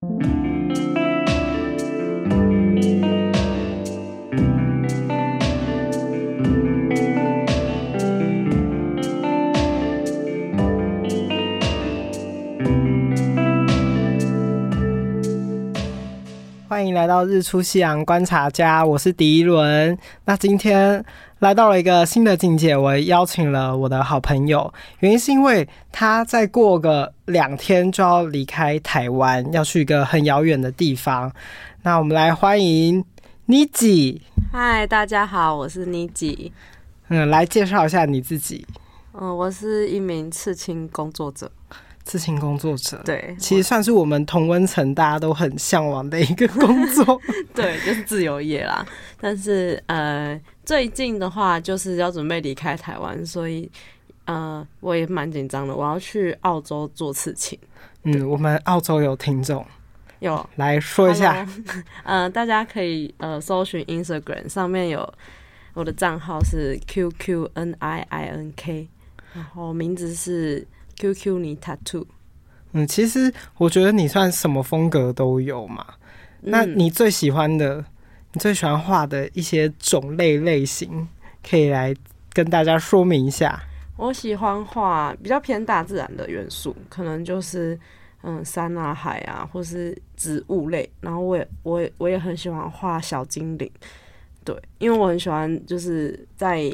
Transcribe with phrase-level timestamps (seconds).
[0.00, 0.37] 欢迎
[16.98, 19.96] 来到日出夕阳观察家，我是迪伦。
[20.24, 21.04] 那今天
[21.38, 31.32] 来到了一个新的境界，我邀请了我的好朋友，原因是因为他再过个两天就要离开台湾，要去一个很遥远的地方。
[31.82, 33.04] 那我们来欢迎
[33.46, 34.20] 妮吉。
[34.52, 36.52] 嗨，大家好，我是妮吉。
[37.10, 38.66] 嗯，来介绍一下你自己。
[39.12, 41.48] 嗯，我是一名刺青工作者。
[42.08, 47.20] 刺青工作者，对，其实算是我们同温层大家都很向往的一个工作，
[47.54, 48.82] 对，就是自由业啦。
[49.20, 53.70] 但是呃，最近的话就是要准备离开台湾，所以
[54.24, 55.76] 呃，我也蛮紧张的。
[55.76, 57.58] 我要去澳洲做刺青。
[58.04, 59.62] 嗯，我们澳洲有听众，
[60.20, 61.46] 有来说一下。
[61.66, 61.84] 嗯、
[62.24, 65.12] 呃，大家可以呃搜寻 Instagram 上面有
[65.74, 68.88] 我的账号是 QQ N I I N K，
[69.34, 70.66] 然后名字是。
[70.98, 72.04] QQ 你 Tattoo，
[72.72, 75.86] 嗯，其实我觉得你算什么风格都有嘛。
[76.42, 77.84] 嗯、那你最喜欢的，
[78.32, 81.08] 你最喜欢画的一些种类类型，
[81.48, 81.94] 可以来
[82.32, 83.62] 跟大家说明一下。
[83.96, 87.78] 我喜欢画比较偏大自然的元素，可能就是
[88.22, 90.88] 嗯山啊海啊，或是植物类。
[91.00, 93.68] 然后我也我也我也很喜欢画小精灵，
[94.44, 96.70] 对，因为我很喜欢就是在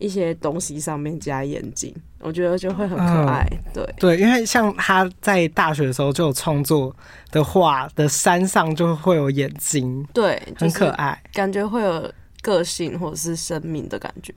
[0.00, 1.94] 一些东西上面加眼睛。
[2.18, 6.94] 我觉得就会很可爱，嗯、对对，因为像他在大学的时候就有创作
[7.30, 12.12] 的画的山上就会有眼睛，对，很可爱，感觉会有
[12.42, 14.34] 个性或者是生命的感觉。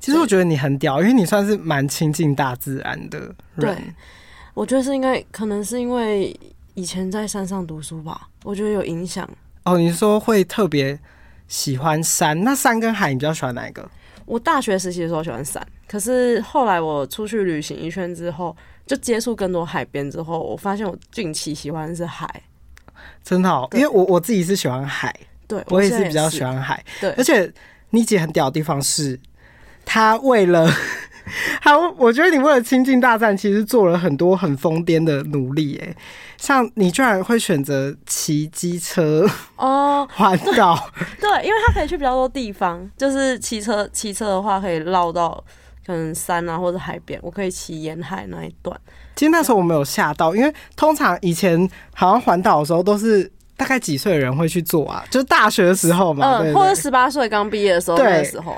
[0.00, 3.34] 其实我觉得你很屌，因为你算是蛮亲近大自然的人。
[3.56, 3.76] 对，
[4.54, 6.34] 我觉得是应该可能是因为
[6.72, 9.28] 以前在山上读书吧，我觉得有影响。
[9.64, 10.98] 哦，你说会特别
[11.46, 13.86] 喜欢山，那山跟海你比较喜欢哪一个？
[14.28, 18.54] 我大学时期的时候喜欢伞，可是后来我出去旅行一圈之后，
[18.86, 22.42] 就接触更多海边之后，我发现我近期喜欢的是海，
[23.24, 25.14] 真的好，因为我我自己是喜欢海，
[25.46, 27.52] 对我也是比较喜欢海，对，而且
[27.90, 29.18] 妮姐很屌的地方是，
[29.84, 30.70] 她为了。
[31.62, 35.80] 好，我觉得你为了亲近大自然，其实做了很多很疯癫的努力。
[35.82, 35.94] 哎，
[36.36, 40.90] 像你居然会选择骑机车哦 环岛，
[41.20, 42.88] 对，因为它可以去比较多地方。
[42.96, 45.42] 就是骑车，骑车的话可以绕到
[45.86, 48.78] 可能山啊或者海边，我可以骑沿海那一段。
[49.16, 55.04] 其实那时候我没有吓到，因为通常以前好像环岛的时候都是大概几岁的人会去做啊？
[55.10, 58.56] 就是大学的时候嘛，嗯，或者十八岁刚毕业的时候那个时候。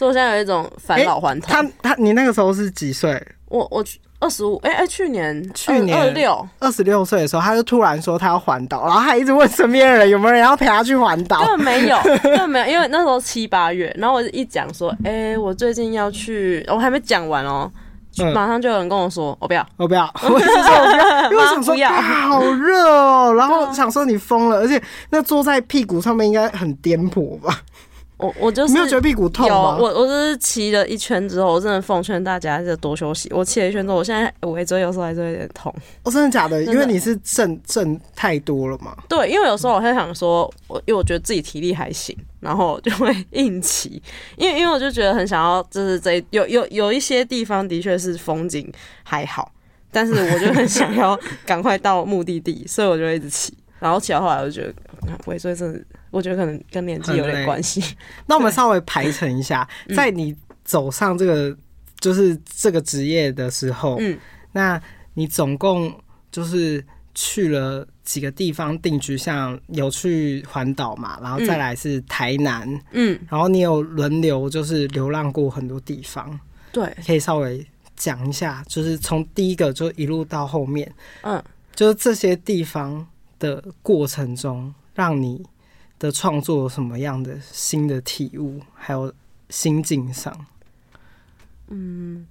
[0.00, 1.50] 所以我现在有一种返老还童。
[1.50, 3.22] 他他，你那个时候是几岁？
[3.48, 3.84] 我我
[4.18, 11.44] 二十五，哎哎，去年去年二六二十六岁的时候，他就突然说他要环岛，然后还一直问身边的人有没有人要陪他去环岛。
[11.44, 17.70] 根本没有， 根本没有，因为那时候七八月，然后我一讲说，哎、欸，我最近要去，我还没讲完哦、
[18.18, 27.60] 喔，马上就有人跟我说，我不要，我不要， 我是说我不要，因为我想说啊，好热哦、喔，然后想说你疯了，而且那坐在屁股上面应该很颠簸吧。
[28.20, 29.76] 我我就是没有觉得屁股痛吗？
[29.78, 33.28] 有，我我就是骑了一圈之后，我真的奉劝大家就多休息。
[33.32, 35.74] 我骑了一圈之后，我现在尾椎有时候还是有点痛。
[36.02, 36.62] 哦，真的假的？
[36.64, 38.96] 因为你是震震太多了嘛。
[39.08, 44.02] 对，因为有时候我会想说，我因为我觉得自己体力还行，然后就会硬骑。
[44.36, 48.70] 因为因为我就觉得很想要，就是这有有有一些地方的确是风景
[49.02, 49.50] 还好，
[49.90, 53.52] 但是我就很想要 赶快到目的地，所以我就一直骑。
[53.78, 54.74] 然后骑到后来，我就觉得
[55.26, 55.84] 尾椎真的。
[56.10, 57.82] 我觉得可能跟年纪有点关系。
[58.26, 60.34] 那我们稍微排成一下， 在你
[60.64, 61.56] 走上这个
[62.00, 64.18] 就是这个职业的时候，嗯，
[64.52, 64.80] 那
[65.14, 65.92] 你总共
[66.32, 66.84] 就是
[67.14, 69.16] 去了几个地方定居？
[69.16, 76.38] 像有去环岛嘛，然后再来是台南，嗯，然后你有轮流就是流浪过很多地方，
[76.72, 77.64] 对，可以稍微
[77.96, 81.42] 讲一下，就是从第一个就一路到后面，嗯，
[81.74, 83.06] 就是这些地方
[83.38, 85.42] 的过程中让你。
[86.00, 89.12] 的创作有什么样的新的体悟，还有
[89.50, 90.34] 心境上？
[91.68, 92.26] 嗯，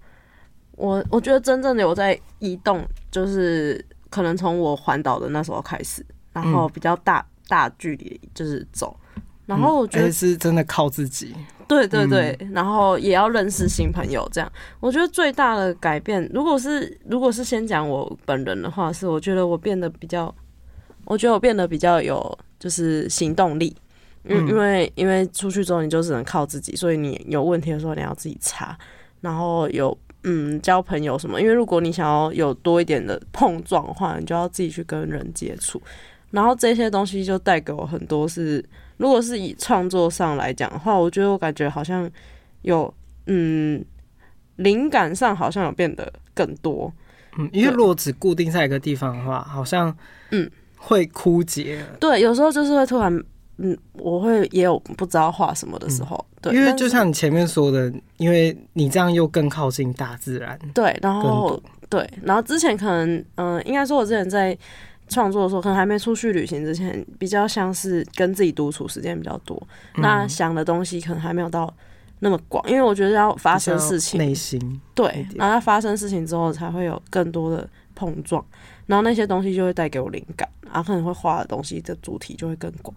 [0.72, 8.98] 我我觉得真正的有在移动，就是可能从我环岛的那时候开始，然后比较大、嗯、大距离就是走，
[9.46, 11.36] 然后我觉得是真的靠自己。
[11.68, 20.34] 对对对，嗯、然后也要认识新朋友，这样我觉得最大的改变，如果是如果是先讲我本人的话，是我觉得我变得比较，
[21.10, 22.40] 我觉得我变得比较有。
[22.60, 23.74] 就是行动力，
[24.26, 28.78] 因因为因为出去之后你就只能靠自己，所以你有问题的时候你要自己查，
[29.22, 35.82] 然后有嗯交朋友什么，因为如果你想要有多一点的碰撞的话，你就要自己去跟人接触，
[36.32, 38.62] 然后这些东西就带给我很多是，
[38.98, 42.12] 如果是以创作上来讲的话，我觉得我感觉好像
[42.64, 42.94] 有
[43.28, 43.82] 嗯，
[44.58, 46.92] 灵感上好像有变得更多。
[47.38, 49.96] 嗯，因为如果只固定在一个地方的话，好像
[50.32, 51.86] 嗯会枯竭。
[52.00, 53.24] 对，有时候就是会突然
[53.58, 56.16] 嗯，我会也有不知道画什么的时候。
[56.18, 60.58] 嗯、对，因为就像你前面说的，因为你这样又更靠近大自然。
[60.74, 64.58] 对，然后对，然后之前可能嗯、呃，应该说我之前在。
[65.12, 69.60] 创作的时候，可能还没出去旅行之前，比较像是跟自己独处时间比较多。
[69.96, 71.68] 嗯、那想的东西可能还没有到
[72.20, 78.46] 那么广，因为我觉得要发生事情，内心对，然后发生事情之后，才会有更多的碰撞，
[78.90, 82.96] 然后那些东西就会带给我灵感，然后可能会画的东西的主题就会更广。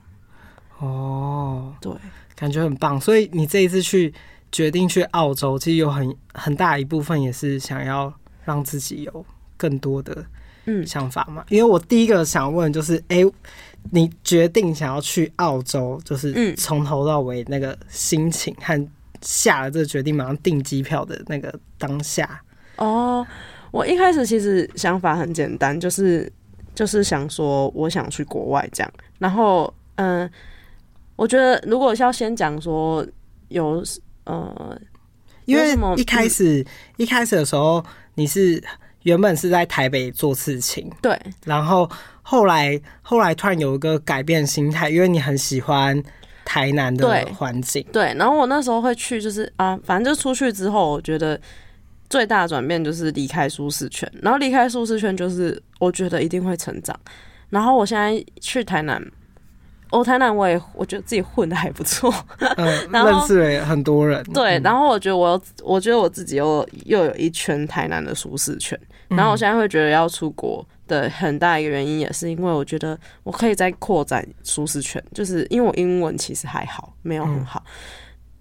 [0.79, 1.93] 哦，对，
[2.35, 2.99] 感觉很棒。
[2.99, 4.13] 所以你这一次去
[4.51, 8.11] 决定去澳洲，其实有很很大一部分也是想要
[8.43, 9.27] 让自己有
[9.59, 10.25] 更多的。
[10.65, 13.33] 嗯，想法嘛，因为我第一个想问就是，哎、欸，
[13.91, 18.89] 你决定想要去澳洲，就是从头到尾那个心情和
[19.21, 22.41] 下了这个决定马上订机票的那个当下。
[22.77, 23.27] 哦，
[23.73, 26.33] 我一开始其实想法很简单，就是
[26.73, 28.93] 就是想说我想去国外这样。
[29.19, 30.31] 然后，嗯、呃，
[31.17, 33.05] 我觉得如果要先讲说
[33.49, 33.83] 有
[34.23, 34.81] 呃，
[35.47, 36.67] 因为一开始、嗯、
[36.99, 37.85] 一开始的时候
[38.15, 38.63] 你是。
[39.05, 41.91] 原本是在台北做事情，对，然后
[42.23, 46.01] 后来后来突然有一个改变心态，因为你很喜欢
[46.45, 48.15] 台南的环境，對，对。
[48.17, 51.37] 然后我那时候会去，就是啊，反正就出去之后，我觉得
[52.13, 56.95] 最大的转变就是离开舒适圈，然后离开舒适圈就是我觉得一定会成长。
[57.49, 59.03] 然后我现在去台南。
[59.91, 62.11] 哦，台南我也我觉得自己混的还不错，
[62.57, 64.25] 嗯， 认识了很多人。
[64.33, 68.79] 对，然后我觉得我我觉得我自己又又有一圈台南的舒适圈，
[69.09, 77.63] 然后我现在会觉得要出国的很大一个原因也是因为我觉得我可以再扩展舒适圈，就是因为我英文其实还好，没有很好，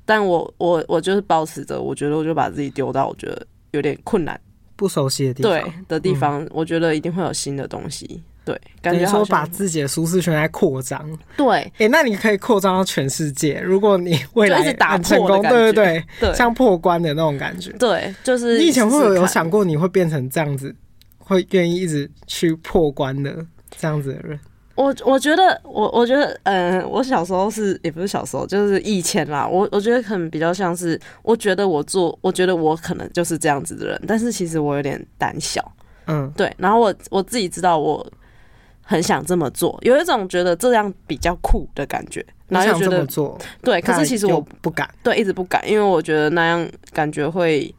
[0.06, 4.40] 但我我我就是保持着，我觉得我就把自己丢到我觉得有点困难、
[4.76, 8.22] 不熟悉的地方，对的地方，我觉得一定会有新的东西。
[8.44, 11.08] 对，感觉说把自己的舒适圈在扩张。
[11.38, 13.62] 对，哎、欸，那你可以扩张到全世界。
[13.64, 17.72] 如果你未来很成功，对对对，对，像破关的那种感觉。
[17.74, 20.76] 对，就是你以前会有有想过你会变成这样子，
[21.20, 23.46] 会愿意一直去破关的
[23.78, 24.40] 这样子的人？
[24.82, 29.48] 我我觉得，我我觉得，嗯、呃，我小时候是也不是小时候，就是以前啦。
[29.48, 35.72] 我我觉得可能比较像是，我觉得我做，我觉得我可能就是这样子的人，但是其实我有点胆小。
[36.08, 36.52] 嗯，对。
[36.58, 38.06] 然后我我自己知道我。
[38.84, 47.74] 很想这么做，有一种觉得这样比较酷的感觉，然后又觉得做对，可是其实我不敢，对，一直不敢，因为我觉得那样感觉会，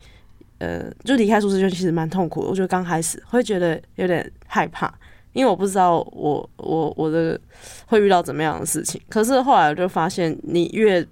[0.57, 2.49] 呃，就离开舒适圈其实蛮痛苦的。
[2.49, 4.91] 我觉得刚开始会觉得有点害怕，
[5.33, 7.41] 因为我不知道我我我的
[7.87, 9.01] 会遇到怎么样的事情。
[9.09, 11.07] 可是后来我就发现，你越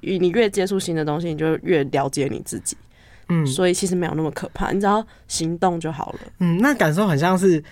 [0.00, 2.76] 你越接触新的东西，你就越了解你自己。
[3.28, 6.18] 嗯，所以其实没有那么可怕，你只要行动就好了。
[6.40, 7.62] 嗯，那感受很像是。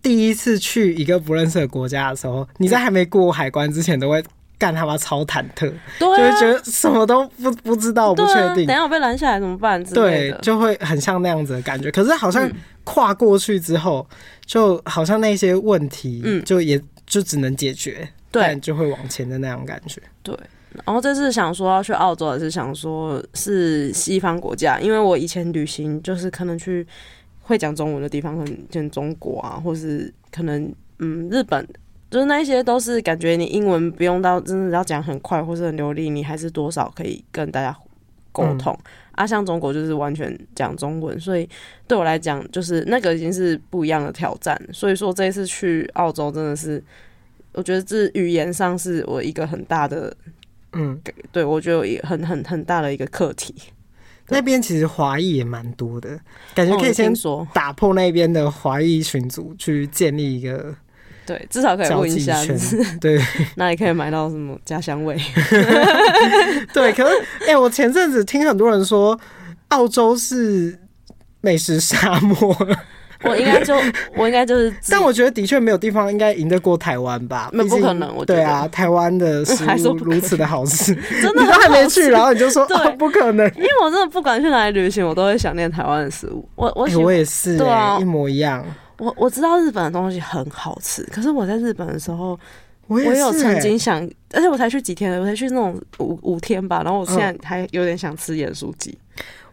[0.00, 4.22] 第一次去一个不认识的国家的时候，你在还没过海关之前，都会
[4.58, 9.82] 干他妈超忐忑，对、啊，就会觉得什么都不不知道，不确定，等下我被拦下来怎么办？
[9.84, 11.90] 对，就会很像那样子的感觉。
[11.90, 12.50] 可是好像
[12.84, 20.02] 跨过去之后，嗯、就好像那些问题，嗯，就也就只能解决，对，就会往前的那种感觉。
[20.22, 20.36] 对，
[20.84, 26.86] 然后这次想说要去澳洲，也是想说是西方国家，因为我以前旅行就是可能去。
[27.40, 31.66] 会讲中文的地方，可能像中国啊，或是可能嗯日本，
[32.10, 37.76] 就是那一些都是感觉你英文不用到真的要讲很快或是很流利，你还是多少可以跟大家
[38.32, 38.72] 沟通。
[38.82, 41.48] 嗯、啊，像中国就是完全讲中文，所以
[41.86, 44.58] 对我来讲就是那个已经是不一样的挑战。
[44.72, 46.82] 所以说这一次去澳洲真的是，
[47.52, 50.16] 我觉得这语言上是我一个很大的
[50.72, 51.00] 嗯，
[51.32, 53.54] 对我觉得也很很很大的一个课题。
[54.28, 56.20] 那边其实华裔也蛮多的，
[56.54, 57.12] 感觉可以先
[57.54, 60.74] 打破那边的华裔群组，去建立一个
[61.28, 62.34] 对，至少可以问一下，
[62.98, 63.20] 对，
[63.56, 65.14] 那里可以买到什么家乡味？
[66.72, 69.18] 对，可是哎、欸，我前阵子听很多人说，
[69.68, 70.78] 澳洲是
[71.42, 72.56] 美食沙漠。
[73.24, 73.74] 我应该就
[74.14, 77.50] 我应该就是， 但我觉得的确没有地方应该赢得过台湾吧？
[77.52, 86.48] 那不可能，我对啊，台湾的食物如此的好吃，真的你都还没去，然后你就说啊，不可能，因为我真的不管去哪里旅行，我都会想念台湾的食物。
[86.54, 88.64] 我我、欸、我也是，对啊，一模一样。
[88.98, 92.38] 我我知道日本的东西很好吃，可是我在日本的时候，
[92.86, 94.02] 我也有曾经想，
[94.32, 98.98] 而且我才去几天，我才去那种五五天吧，然后我现在还有点想吃盐酥鸡。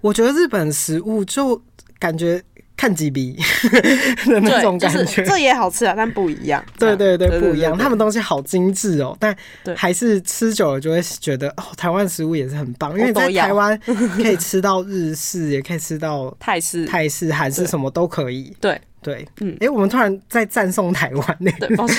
[0.02, 1.62] 我觉得日本食物就
[1.98, 2.44] 感觉。
[2.78, 3.38] 看几笔
[4.28, 6.64] 的那种感觉，就是、这也好吃啊，但不一样。
[6.78, 7.78] 对对对，不一样。
[7.78, 9.36] 他们东西好精致哦，但
[9.76, 13.80] 还是吃久了就会觉得哦，台湾食物也是很棒，因为在台湾
[14.22, 18.54] 可以吃到日式，也可以吃到泰式、泰式、韩式，什么都可以。
[18.60, 21.68] 对对，嗯，哎、欸，我们突然在赞颂台湾呢、欸。
[21.68, 21.98] 对，抱歉，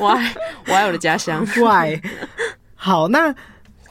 [0.00, 0.34] 我爱
[0.68, 1.46] 我爱我的家乡。
[1.56, 2.00] Why？
[2.74, 3.34] 好，那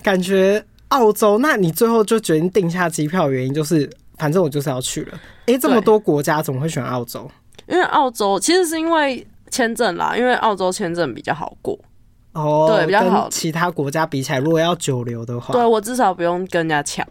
[0.01, 3.88] 感觉澳洲，那你最后就决定定下机票的原因就是。
[4.21, 5.19] 反正我就是要去了。
[5.47, 7.27] 哎、欸，这么多国家，怎么会选澳洲？
[7.67, 11.75] 因为澳洲其实是因为签证啦，因为澳洲签证比较好过。
[12.33, 13.23] 哦，对，比较好。
[13.23, 17.03] 跟其他国家比起来，如果要久留的话，对我至少不用跟人家抢。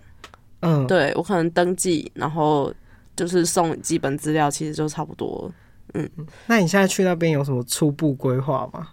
[0.61, 2.73] 嗯，对我可能登记，然后
[3.17, 5.51] 就是送基本资料，其实就差不多。
[5.95, 6.09] 嗯，
[6.47, 8.87] 那你现在去那边有什么初步规划吗？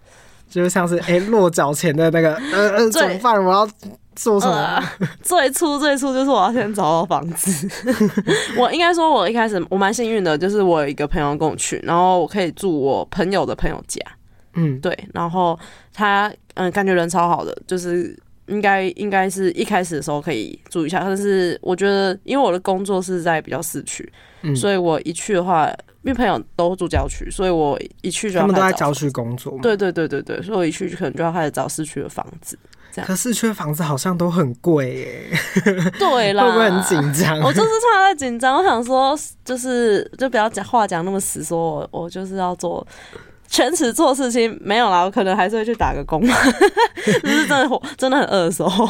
[0.50, 3.39] 就是像是哎、欸、落脚前的那个呃呃，怎么办？
[3.45, 3.69] 我要。
[4.17, 5.07] 做什么、呃？
[5.21, 7.69] 最初最初就是我要先找到房子。
[8.57, 14.01] 我应该说，我一开始我蛮幸运的，就是我有一个朋友跟我去，然后我可以住我朋友的朋友家。
[14.55, 14.97] 嗯，对。
[15.13, 15.57] 然后
[15.93, 21.01] 他嗯，感觉人超好的，就是应该应该是一开始的时候可以住一下。
[21.01, 25.67] 但是我觉得，因为我的工作是在比较市区，嗯，所以我一去的话，
[26.01, 29.59] 因为朋友都住郊区，所以我一去就要他们都在郊区工作。
[29.62, 32.57] 对对对对对，所以我一去就可能就要开始找市区的房子。
[33.06, 35.39] 可市区房子好像都很贵耶，
[36.00, 37.39] 对啦，会不会很紧张？
[37.42, 42.86] 我就是突然在紧张， 我想说，就是就不要讲话讲那么死，说我我就是要做
[43.48, 48.88] 全职做事情，没有啦，我可能还是会去打个工，就是真的真的很饿的时候，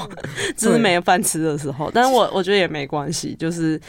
[0.55, 3.79] 就是没有饭吃的时候，但是我我觉得也没关系，就是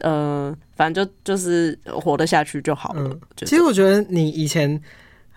[0.00, 3.02] 呃，反正就就是活得下去就好了。
[3.04, 4.80] 嗯，其实我觉得你以前。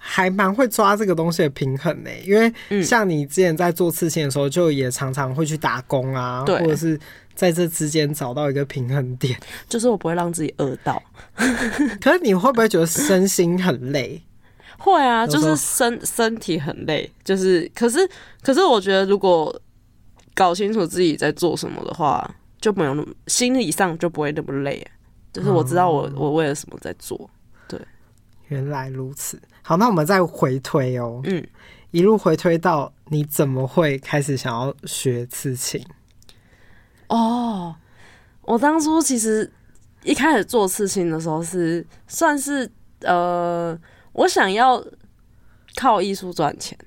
[0.07, 6.97] 还蛮会抓这个东西的平衡呢，因为像你之前在做刺青的时候，就也常常会去打工啊，或者是
[7.33, 9.35] 在这之间找到一个平衡点，
[9.67, 11.01] 就是我不会让自己饿到。
[11.99, 14.21] 可是你会不会觉得身心很累？
[14.77, 18.07] 会啊，就是身身体很累，就是可是
[18.43, 19.59] 可是我觉得如果
[20.35, 22.29] 搞清楚自己在做什么的话，
[22.61, 24.85] 就没有那么心理上就不会那么累，
[25.33, 27.27] 就是我知道我我为了什么在做。
[27.67, 27.79] 对，
[28.49, 29.41] 原来如此。
[29.67, 31.43] 好，那我们再回推哦，嗯，
[31.89, 35.83] 一路回推到你怎么会开始想要学刺青？
[37.07, 37.75] 哦，
[38.43, 39.51] 我当初其实
[40.03, 42.69] 一开始做刺青的时候是算是
[42.99, 43.75] 呃，
[44.13, 44.85] 我想要
[45.75, 46.77] 靠艺术赚钱，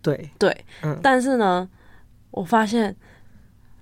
[0.00, 0.30] 对。
[0.38, 1.68] 对，嗯，但是呢，
[2.30, 2.94] 我发现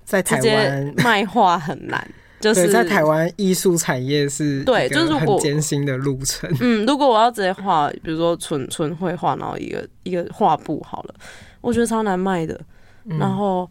[0.03, 0.95] 在台湾。
[1.05, 2.11] 卖画很难。
[2.41, 6.51] 就是在台湾艺术产业是对，就是很艰辛的路程。
[6.61, 11.15] 嗯，如果我要直接画，比如说纯纯绘画，然后一个一个画布好了，
[11.61, 12.59] 我觉得超难卖的。
[13.05, 13.71] 嗯、然后，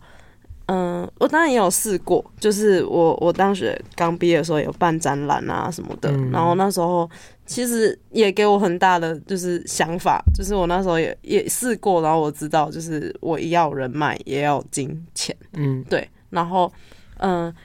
[0.68, 7.10] 嗯、呃，我当然也有试过，就是我我当时刚毕业的时候有办展览啊什么的，嗯、然后那时候
[7.48, 16.72] 其实也给我很大的就是想法，就是我那时候也也试过，然后我知道就是我要人脉也要金钱，嗯，对，然后
[17.18, 17.46] 嗯。
[17.46, 17.56] 呃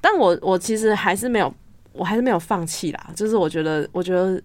[0.00, 1.52] 但我我其实还是没有，
[1.92, 3.10] 我还是没有放弃啦。
[3.14, 4.42] 就是我觉得，我觉得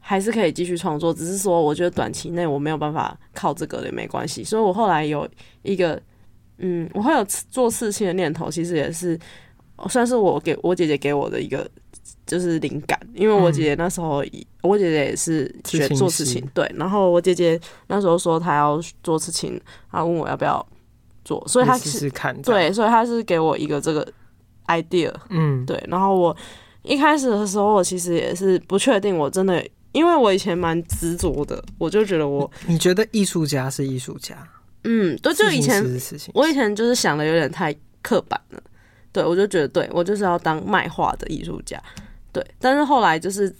[0.00, 4.42] 还是可以继续创作，只是说我觉得短期内我没有办法靠这个也没关系。
[4.42, 5.28] 所以我后来有
[5.62, 6.00] 一个，
[6.58, 9.16] 嗯，我会有做事情的念头，其实也是
[9.88, 11.70] 算是我给我姐姐给我的一个
[12.26, 16.68] 就是灵感，因为我姐姐那时候，嗯、我姐姐也是学做事情，对。
[16.74, 19.60] 然后我姐姐那时候说她要做事情，
[19.92, 20.66] 她问我要不要
[21.24, 22.10] 做，所以她是
[22.42, 24.04] 对，所以她是给我一个这个。
[24.70, 25.82] idea，嗯，对。
[25.88, 26.36] 然后我
[26.82, 29.62] 一开始的时候，我其实也是不确定，我真的，
[29.92, 34.36] 因为我以前蛮执着的，我就觉得我，你觉得艺术家是艺术家？
[34.84, 35.84] 嗯，对，就以前
[36.32, 38.62] 我以前就是想的有点太刻板了，
[39.12, 41.78] 对，我就觉得对我就是要当卖画的艺术家，
[42.32, 42.42] 对。
[42.58, 43.54] 但是后来就是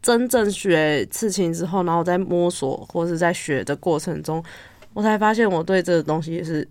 [0.00, 4.42] 真正学刺青之后，然后在摸索或是在学的过程中，
[4.94, 6.66] 我才发现我对这个东西也是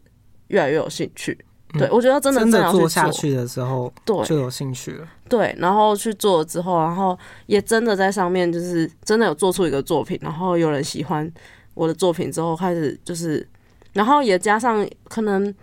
[0.48, 1.38] 越来越有兴趣。
[1.78, 5.08] 对，我觉得真的真的做下去的时候，对，就有兴趣了。
[5.30, 11.30] 对，然后去做了之后，然后也真的在上面，就是真的有做出一个作品，然后有人喜欢
[11.74, 13.48] 我的作品之后，开始就是，
[13.94, 15.54] 然后也加上可能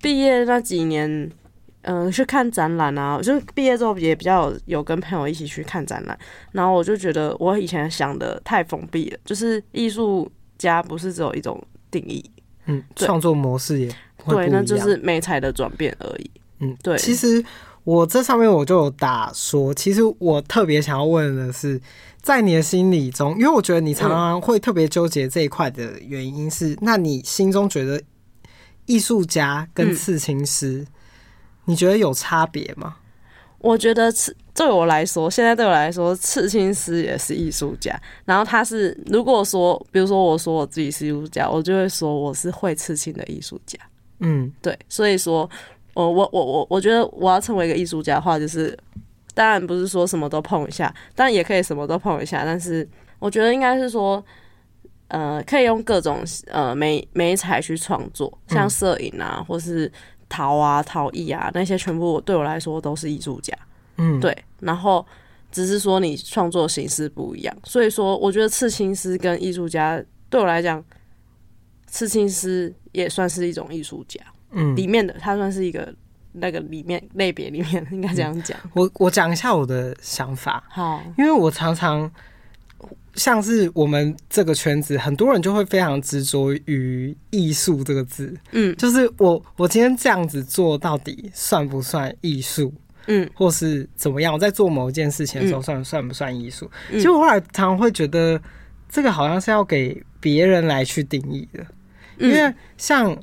[0.00, 1.08] 毕业那几年，
[1.82, 6.18] 嗯、呃，去看展览啊，就毕业之后也比较有有跟朋友一起去看展览，
[6.52, 12.24] 然后我就觉得我以前想的太封闭了，就是艺术家不是只有一种定义，
[12.66, 13.94] 嗯，创作模式也。
[14.28, 16.30] 对，那就是美彩的转变而已。
[16.60, 16.96] 嗯，对。
[16.98, 17.44] 其实
[17.84, 21.80] 我这上面我就有打说，其实我特别想要问的是，
[22.22, 28.00] 在你的心里中，因为我觉得你常常会特别纠结这一块的原因是，嗯、那你心中觉得
[28.86, 30.86] 艺术家跟刺青师，嗯、
[31.66, 32.96] 你觉得有差别吗？
[33.58, 37.98] 我觉得刺对我来说，现在对我来说，刺青师也是艺术家。
[38.26, 43.78] 然后他是，如果说，比如说我说我自己是艺术家，我就会说我是会刺青的艺术家。
[44.20, 44.78] 嗯，对。
[44.88, 45.48] 所以说，
[45.94, 48.76] 我我我我我觉得我要成为一个艺术家的话，就是
[49.34, 52.44] 当然不是说什么都碰一下，但也可以什么都碰一下。
[52.44, 54.24] 但是我觉得应该是说，
[55.08, 59.90] 呃，可以用各种呃美美彩去创作，像摄影啊，嗯、或是
[60.28, 63.52] 陶啊、陶艺啊那些，全部对我来说都是艺术家。
[63.96, 65.06] 嗯，对，然后
[65.52, 70.82] 只是说你创作形式不一样，所以说我觉得刺青师跟艺术家对我来讲，
[71.94, 74.20] 刺青师也算是一种艺术家，
[74.50, 75.94] 嗯，里面的他算是一个
[76.32, 78.58] 那个里面类别里面应该这样讲。
[78.64, 82.10] 嗯，我我讲一下我的想法，好，因为我常常
[83.14, 92.74] 像是我们这个圈子，很多人就会非常执着于艺术这个字，嗯，就是我我今天这样子做到底算不算艺术？
[93.06, 94.34] 嗯，或是怎么样？
[94.34, 96.68] 我在做某一件事情的时候算，算、不算艺术？
[96.90, 98.40] 其实我后来常常会觉得，
[98.88, 101.64] 这个好像是要给别人来去定义的，
[102.18, 103.16] 因为像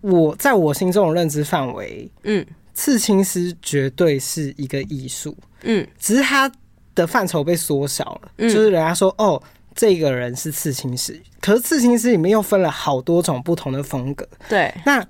[0.00, 6.50] 我在我心中的认知范围，嗯，刺青师绝对是一个艺术，嗯，只是他
[6.94, 9.42] 的范畴被缩小了，就是人家说哦，
[9.74, 15.06] 这个人是刺青师，可是刺青师里面又分了好多种不同的风格，对，那。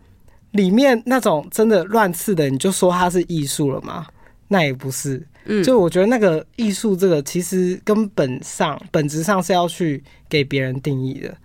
[0.55, 4.07] 里面那种真的乱刺的，你就说他是艺术了吗？
[4.47, 5.21] 那也不是。
[5.47, 11.37] 嗯，就我觉得那个艺术这个，其实根本上本质上是要去给别人定义的。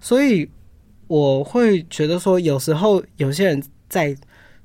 [0.00, 0.48] 所以
[1.12, 4.16] 我会觉得说，有时候有些人在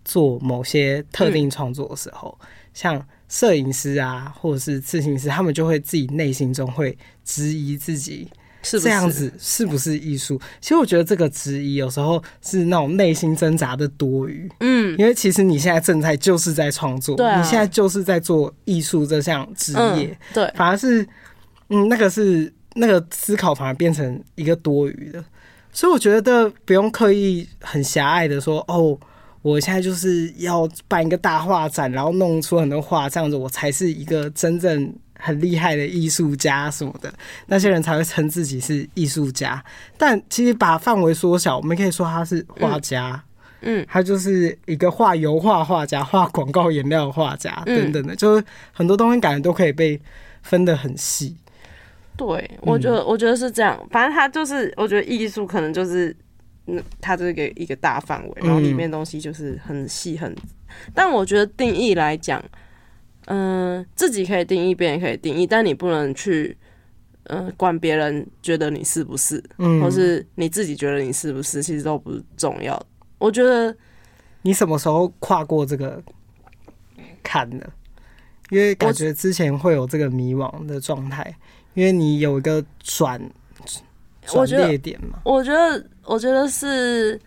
[0.05, 8.29] 做某些特定创作的时候，嗯、像摄影师啊，或者是刺青师，他们就会自己内心中会质疑自己。
[8.63, 10.39] 是这样子是不是艺术？
[10.61, 14.49] 其实我觉得这个质疑有时候是那种内心挣扎的多余。
[14.61, 20.17] 嗯，因为其实你现在正在就是在创作，你现在就是在做艺术这项职业。
[20.33, 21.05] 对，反而是
[21.67, 25.21] 嗯，那个是那个思考反而变成一个多余的。
[25.77, 28.97] 所以我觉得不用刻意很狭隘的说哦，
[29.43, 34.91] 我现在就是要办一个大画展，然后弄出很多画，这样子我才是一个真正。
[35.19, 37.11] 很厉害的艺术家什么的，
[37.47, 39.63] 那些人才会称自己是艺术家。
[39.97, 43.19] 但其实把范围缩小，我们可以说他是画家，
[43.61, 49.99] 嗯，他就是一个画油画画家、画广告颜料画家等等的，就是很多东西感觉都可以被
[50.43, 51.35] 分得很细。
[52.17, 53.87] 对，我觉得，我觉得是这样。
[53.91, 56.13] 反正他就是，我觉得艺术可能就是，
[56.65, 60.35] 嗯，他这个一个大范围，然后里面东西就是很细很。
[60.93, 62.43] 但我觉得定义来讲。
[63.29, 66.55] 嗯，自己可以定义，别人可以定义，但你不能去，
[67.23, 72.81] 嗯，管别人觉得你是不是，嗯，或是你自己觉得你是不是，其实都不是重要。
[73.17, 73.75] 我觉得
[74.43, 76.01] 你什么时候跨过这个
[77.21, 77.65] 坎呢？
[78.49, 81.35] 因为感觉之前会有这个迷惘的状态，
[81.77, 83.21] 因为你有一个转
[84.25, 85.19] 转捩点嘛。
[85.23, 87.21] 我觉得，我觉得是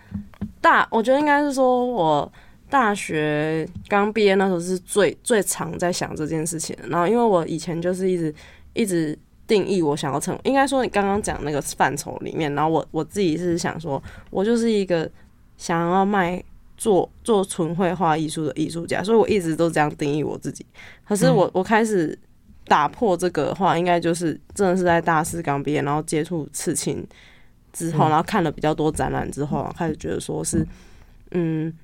[0.61, 2.31] 大，我觉得应该是说我。
[2.71, 8.33] 大学刚毕业那时候是最最常在想这件事情，然后因为我以前就是一直
[8.75, 15.11] 一直定义我想要成，应该说你刚刚讲那个范畴里面，然后我我自己是想说，我就是一个
[15.57, 16.41] 想要卖
[16.77, 20.65] 做做纯绘画艺术的艺术家，所以我一直都这样定义我自己。
[21.05, 22.17] 可是我我开始
[22.71, 27.05] 打破这个的话，应该就是真的是在大四刚毕业，然后接触刺青
[27.73, 30.65] 之后，然后看了比较多展览之后，开始觉得说是
[31.33, 31.77] 嗯。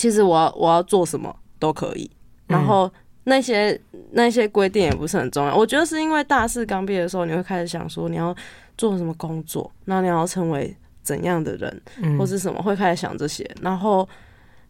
[0.00, 2.08] 其实我要我要做什么都可以，
[2.46, 2.88] 然后
[3.24, 5.52] 那些、嗯、那些规定也不是很重要。
[5.56, 8.32] 我觉得是因为大四刚毕业的时候，你会开始想说你要
[8.76, 13.44] 做什么工作，那你要成为怎样的人，嗯、或是什么，会开始想这些。
[13.60, 14.08] 然后，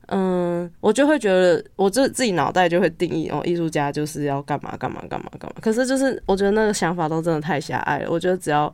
[0.08, 5.56] 嗯，我就会觉得我就自己脑袋就会定义哦，艺术家就是要干嘛干嘛干嘛干嘛。
[5.60, 8.10] 可是就是我觉得那个想法都真的太狭隘了。
[8.10, 8.72] 我觉得只要。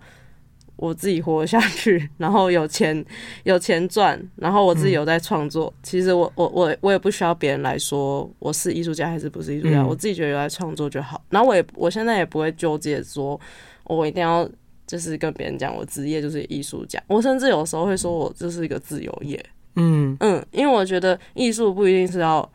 [0.76, 3.02] 我自己活下去，然后有钱
[3.44, 5.72] 有钱赚，然后我自己有在创作。
[5.76, 11.22] 嗯、其实我我我我也不需要别人来说我是艺术家还是不是艺术家，嗯、我自己觉得有在创作就好。
[11.30, 13.40] 然后我也我现在也不会纠结说，
[13.84, 14.50] 我一定要
[14.84, 17.00] 就是跟别人讲我职业就是艺术家。
[17.06, 19.40] 我甚至有时候会说我就是一个自由业。
[19.76, 20.16] 嗯。
[20.20, 22.48] 嗯，因为我觉得艺术不一定是要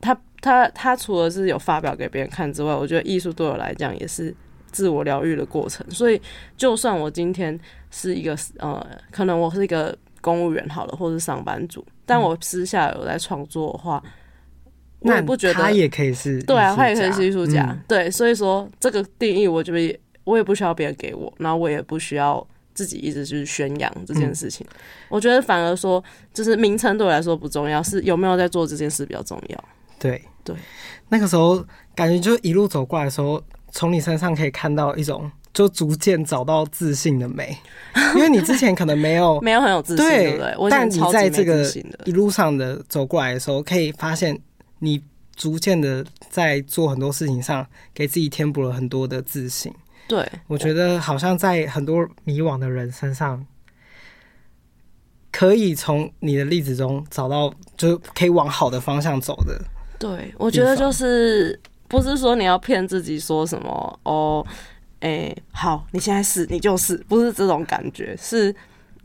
[0.00, 4.34] 他他他除了是有发表给别人看之外，我觉得艺术对我来讲也是。
[4.72, 6.18] 自我疗愈的过程，所以
[6.56, 14.02] 就算我今天是一个呃，可能我是一个公务员好了，或是上班族，但我私下有在创作的话，
[15.00, 22.42] 我也不觉得他也可以是对啊，他也可以是艺术家，嗯、对，所以说这个定义，我觉得我也不需要别人给我，然后我也不需要
[22.74, 24.66] 自己一直去宣扬这件事情。
[24.70, 24.76] 嗯、
[25.08, 29.64] 我觉得反而说，就是名称对我来说不重要，是有没有在做这件事比较重要。
[29.98, 30.56] 对对，
[31.08, 37.56] 那个时候感觉就一路走过来的时候，从你身上可以看到一种就逐渐找到自信的美，
[38.16, 40.70] 因为你之前可能没有 没有很有自信，对，不对？
[40.70, 41.64] 但你在这个
[42.04, 44.36] 一路上的走过来的时候，可以发现
[44.80, 45.00] 你
[45.36, 49.72] 逐渐的在做很多事情上，给自己填补了很多的自信。
[50.12, 53.46] 对，我觉得好像在很多迷惘的人身上，
[55.30, 59.58] 可以从你的例子中找到，就可以往好的方向走的。
[59.98, 64.46] 对，我觉得就是不是说你要骗自己说什么哦，
[65.00, 68.54] 哎、欸，好，你现在是你就是，不是这种感觉，是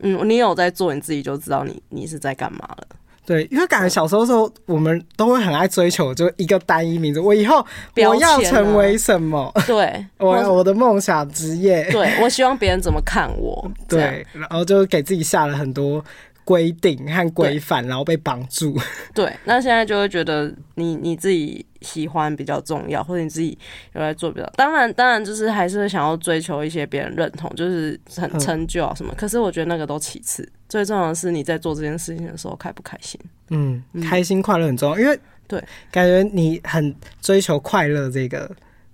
[0.00, 2.86] 嗯，你有在做，你自己就知道你你是在干嘛了。
[3.28, 7.20] 对，因为感觉小时候的时候，我们都会很爱追求，就一个单一名字。
[7.20, 7.62] 我以后
[7.96, 9.52] 我要成为什么？
[9.66, 11.84] 对， 我我的梦想职业。
[11.92, 13.70] 对，我希望别人怎么看我？
[13.86, 16.02] 对，然后就给自己下了很多
[16.42, 18.74] 规定和规范，然后被绑住。
[19.12, 23.58] 对，那现在就会觉得你你自己喜欢比较重要，或者你自己
[23.92, 24.46] 有在做比较。
[24.56, 29.12] 当然，当然就是还是想要追求一些别人认同，就是很成就啊什么。
[29.18, 30.50] 可是我觉得那个都其次。
[30.68, 33.18] 最重要的是你在做这件事情的时候开不开心？
[33.50, 38.50] 嗯，开心快乐很重要，因为对，感觉你很追求快乐这个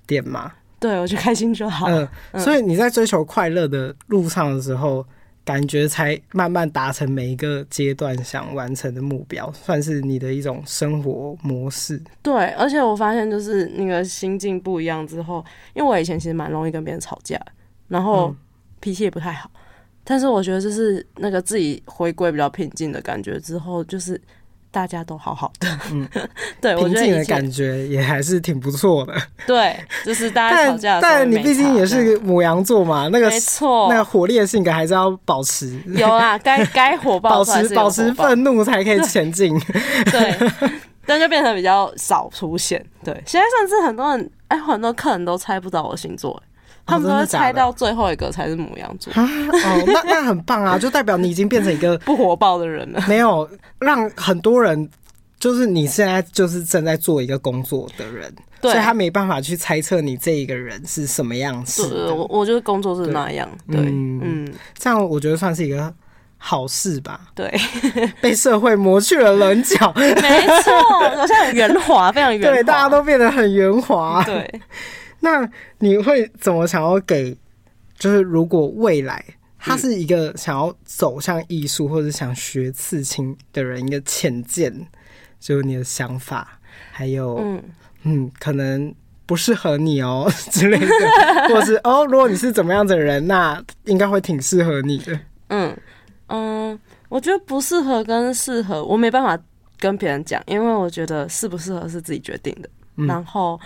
[0.06, 0.52] 点嘛。
[0.78, 1.86] 对，我觉得开心就好。
[1.88, 2.08] 嗯，
[2.40, 5.04] 所以你在追求快乐的路上的时候，
[5.44, 12.00] 感觉才慢慢达成每一个阶段想完成的目标，算是你的一种生活模式。
[12.22, 17.40] 对，而且我发现就是那个心境不一样之后，因为我以前其实蛮容易跟别人吵架，
[17.88, 18.34] 然后
[18.80, 19.50] 脾气也不太好。
[20.04, 24.20] 但是我觉得，就是那个自己回归比较平静的感觉之后，就是
[24.70, 25.68] 大家都好好的。
[25.92, 26.06] 嗯，
[26.60, 29.14] 对，平静的感觉也还是挺不错的。
[29.46, 35.80] 对，就是大家吵架但但你毕竟也是母羊座嘛，那个没错，那个火烈的性格还是要保持。
[35.86, 39.58] 有啊， 该该火爆，保持保持愤怒才可以前进。
[40.10, 40.50] 对，
[41.06, 42.84] 但就变成比较少出现。
[43.02, 46.42] 对，现在甚至很多人，哎，很多客人都猜不到我星座。
[46.86, 49.12] 他们都会猜到最后一个才是母羊座。
[49.14, 49.26] 哦，
[49.86, 53.02] 那 那很棒啊，就代表你已经变成一个 不火爆的人了。
[53.08, 54.88] 没有让很多人，
[55.38, 62.10] 就是你现在就是正在做一个工作的人，对所以他没办法去猜测你这一个人是什么样子。
[62.12, 63.48] 我我觉得工作是那样。
[63.70, 65.92] 对，对嗯，嗯这样我觉得算是一个
[66.36, 67.20] 好事吧。
[67.34, 67.50] 对，
[68.20, 69.90] 被社会磨去了棱角。
[69.96, 70.14] 没
[70.62, 70.72] 错，
[71.16, 72.54] 好像很圆滑，非常圆滑。
[72.54, 74.22] 对，大家都变得很圆滑。
[74.24, 74.60] 对。
[75.24, 77.34] 那你会怎么想要给？
[77.96, 79.24] 就是如果未来
[79.56, 84.70] 他是一个想要走向艺术或者想学刺青的人，一个浅见，
[85.38, 86.58] 就是你的想法，
[86.90, 87.62] 还有嗯
[88.02, 88.92] 嗯，可能
[89.24, 90.86] 不适合你哦之类的，
[91.48, 95.18] 或者是哦，如果你是怎么样的人，那应该会挺适合你的。
[95.48, 95.74] 嗯
[96.26, 99.40] 嗯，我觉得不适合跟适合，我没办法
[99.78, 102.68] 跟别人讲，因为我觉得适不适合是自己决定的。
[102.96, 103.58] 嗯、然后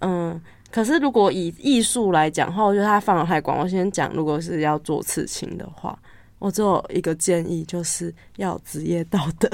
[0.00, 0.38] 嗯。
[0.70, 3.58] 可是，如果以艺术来讲的话，我觉得它范围太广。
[3.58, 5.98] 我先讲，如果是要做刺青的话，
[6.38, 9.48] 我只有一个建议，就是要职业道德。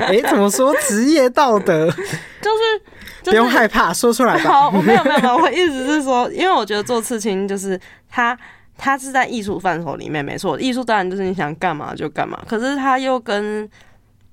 [0.00, 1.86] 哎、欸，怎么说职业道德？
[1.92, 2.78] 就是、
[3.22, 4.50] 就是、不用害怕，说出来吧。
[4.50, 8.36] 好，我没有没有没有，我意思是说，因为我觉得做刺青就是它，
[8.76, 10.58] 它是在艺术范畴里面，没错。
[10.58, 13.68] 艺术当然就是你想干嘛就干嘛，可是它又跟。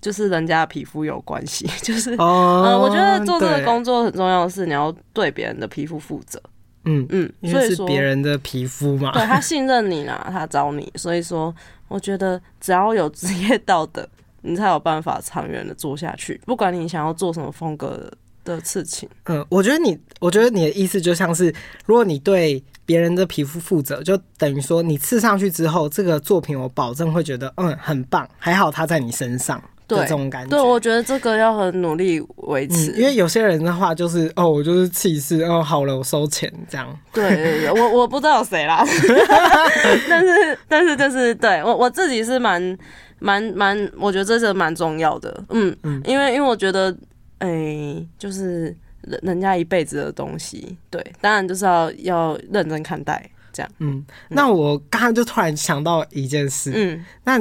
[0.01, 6.41] 就是人家的皮肤有关系， 就是嗯、oh, 呃，我觉得做这个工作很重要的是你要对别人的皮肤负责。
[6.87, 11.51] 嗯嗯，因为是别人的皮肤嘛，对，他信任你啦，他找你，所以说
[11.87, 14.07] 我觉得只要有职业道德，
[14.43, 16.39] 你才有办法长远的做下去。
[16.45, 18.07] 不管你想要做什么风格
[18.43, 21.51] 的事情， 嗯，我觉得你，我觉得你的意思就像是，
[21.87, 29.59] 如果你对别人的皮肤负责，就等于说你刺上去之后，这个作品我保证会觉得嗯很棒，还好它在你身上。
[29.87, 36.87] 对这种感觉，对，我觉得这个要很努力维持、嗯，因为有些人的话就是哦，我就是气势，哦，好了，我收钱这样。
[37.13, 38.83] 对对对，我 我不知道有谁啦，
[40.09, 42.77] 但是但是就是对我我自己是蛮
[43.19, 46.89] 蛮蛮，我觉得这是蛮重要的，嗯嗯，因为因为我觉得，
[47.37, 53.71] 哎、欸，就是人人家一辈子的东西，对，当然就是要要认真看待这样。
[53.77, 57.39] 嗯，那我刚刚就突然想到一件事，嗯，那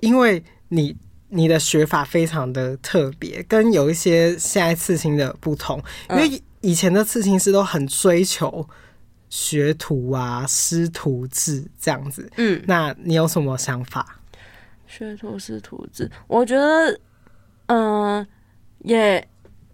[0.00, 0.96] 因为你。
[1.28, 8.66] 你的学法非常的特别，跟有一些现在刺青的不同，因为以前的刺青师都很追求
[9.28, 12.30] 学徒啊、师徒制这样子。
[12.36, 14.20] 嗯，那你有什么想法？
[14.86, 17.00] 学徒师徒制，我觉得，
[17.66, 18.26] 嗯、呃，
[18.84, 19.28] 也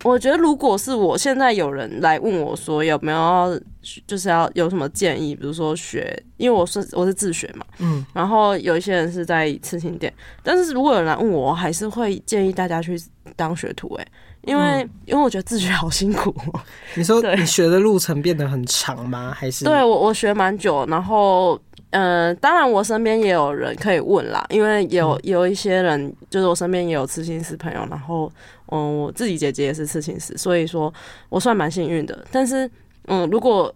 [0.04, 3.60] 我觉得如果是我现在有人来问我说有没有
[4.06, 10.12] 就是要有什么建议，比如说学，因为我是我是自学嘛，嗯，然后有一些人是在刺青店，
[10.42, 13.00] 但是如果有人来问我，我还是会建议大家去
[13.36, 14.08] 当学徒，欸，哎，
[14.42, 16.34] 因为、嗯、因为我觉得自学好辛苦。
[16.94, 19.32] 你说你学的路程变得很长吗？
[19.36, 19.64] 还是？
[19.64, 21.60] 对我我学蛮久，然后。
[21.94, 28.32] 嗯、呃，当然，我身边也有人可以问啦，因为有有一些人，就是我身边也有刺青师朋友，然后，
[28.72, 30.92] 嗯，我自己姐姐也是刺青师，所以说
[31.28, 32.26] 我算蛮幸运的。
[32.32, 32.68] 但是，
[33.08, 33.72] 嗯，如果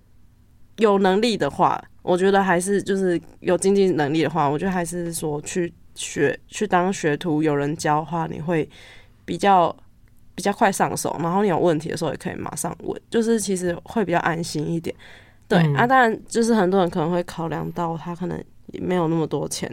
[0.78, 8.66] 有能力的话，我觉得还是就是有经济能力的话，我觉得还是说去学去当学徒，有人教的话，你会
[9.26, 9.74] 比较
[10.34, 14.94] 比较快上手，然后你有问题的时候也可以马上问，就是其实会比较安心一点。
[15.46, 19.70] 对、嗯、啊，当然就是很多人可能会考量到他可能也没有那么多钱，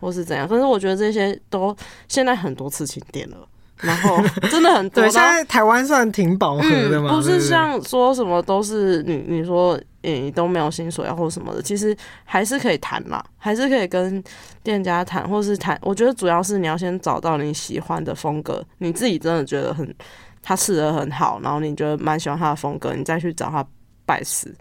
[0.00, 0.48] 或是怎样。
[0.48, 1.76] 可是我觉得这些都
[2.08, 3.48] 现在很多刺青店了，
[3.82, 5.02] 然后 真的很多。
[5.02, 14.22] 对，现在台湾算挺饱和的嘛、嗯，不是像说什么都是你你说你都没有薪水啊或什么的，其实还是可以谈嘛，还是可以跟
[14.62, 15.78] 店家谈，或是谈。
[15.82, 19.94] 我觉得主要是你要先找到你喜欢的风格，你自己真的觉得很
[20.42, 23.64] 他吃得很好，然后你觉得蛮喜欢他的风格，你再去找他
[24.04, 24.52] 拜师。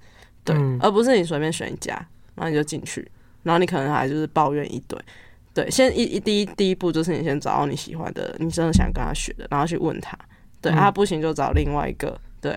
[0.43, 1.93] 对，嗯、而不是你随便选一家，
[2.35, 3.07] 然后你就进去，
[3.43, 4.99] 然后你可能还就是抱怨一堆。
[5.53, 10.17] 对，先一一第一第一步就是你先找到你喜欢的，你真的想跟他学的，然后去问他。
[10.61, 12.17] 对，嗯、啊不行就找另外一个。
[12.39, 12.51] 对，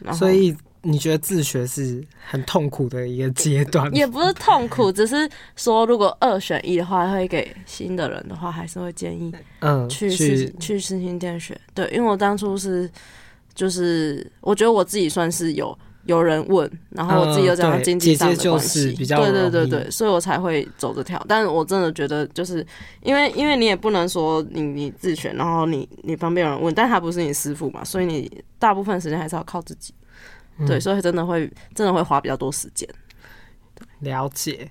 [0.00, 3.90] 然后所以你觉得自学是很痛苦的一个阶段？
[3.94, 11.58] 也不是痛苦，只是说如果二选一的话，会给新的人的话，还是会建议嗯去去去刺青店学。
[11.72, 12.90] 对，因为我当初是
[13.54, 15.76] 就是我觉得我自己算是有。
[16.06, 21.24] 有人问，然后我自己又加上经济上的关系，对对对对，所以我才会走这条。
[21.28, 22.64] 但是我真的觉得，就是
[23.02, 29.94] 因为因为你也不能说你你自选，然后你你旁边有人问，但他不是你师傅嘛，所以你大部分时间还是要靠自己。
[30.66, 32.88] 对，所以真的会真的会花比较多时间。
[34.00, 34.70] 了解。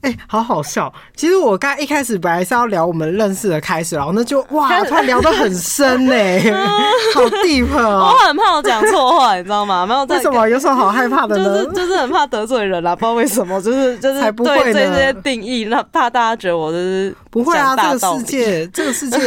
[0.00, 0.92] 哎、欸，好好笑！
[1.14, 6.12] 其实我刚一开始本来是要聊我们认识的开始，然后那就哇，突然聊得很深呢，
[7.14, 8.12] 好 deep 哦！
[8.12, 9.86] 我很怕我讲错话，你知道吗？
[9.86, 10.48] 没有为什么？
[10.48, 11.44] 有什么好害怕的呢？
[11.44, 17.76] 就是就是很怕得罪人啦，不知道为什么，就是就是才不会对这些定义，那怕大家觉得我就是不会啊。
[17.76, 19.18] 这个世界， 这个世界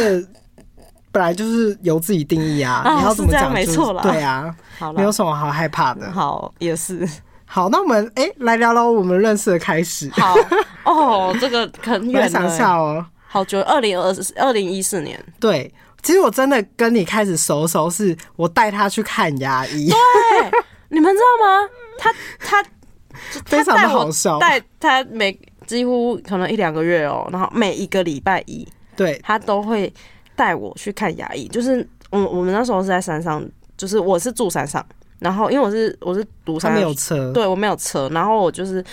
[1.10, 3.52] 本来就是由自己定义啊，你要怎么讲？
[3.52, 6.10] 没错啦，对啊，好，没有什么好害怕的。
[6.12, 7.08] 好，也是。
[7.54, 10.08] 好，那我们哎、欸，来聊聊我们认识的开始。
[10.16, 10.34] 好
[10.86, 12.26] 哦，这个很远。
[12.26, 15.22] 想一下哦，好久，二零二二零一四年。
[15.38, 15.70] 对，
[16.02, 19.90] 其实我真的跟你开始熟熟，是我带他去看牙医。
[19.90, 21.68] 对， 你们知道吗？
[21.98, 22.64] 他他
[23.44, 29.92] 非常的好笑，带他每几乎可能一两个月哦，然后每一个礼拜一，对他都会
[30.34, 31.46] 带我去看牙医。
[31.48, 34.82] 就是我我们那时候是在山上，就是我是住山上。
[35.22, 38.08] 然后，因为我是我是读上，没有车，对我没有车。
[38.10, 38.84] 然后我就是，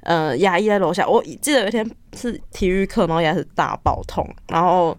[0.00, 1.06] 呃，牙医在楼下。
[1.06, 4.96] 我记得有一天是体育课，然后牙齿大爆痛，然后。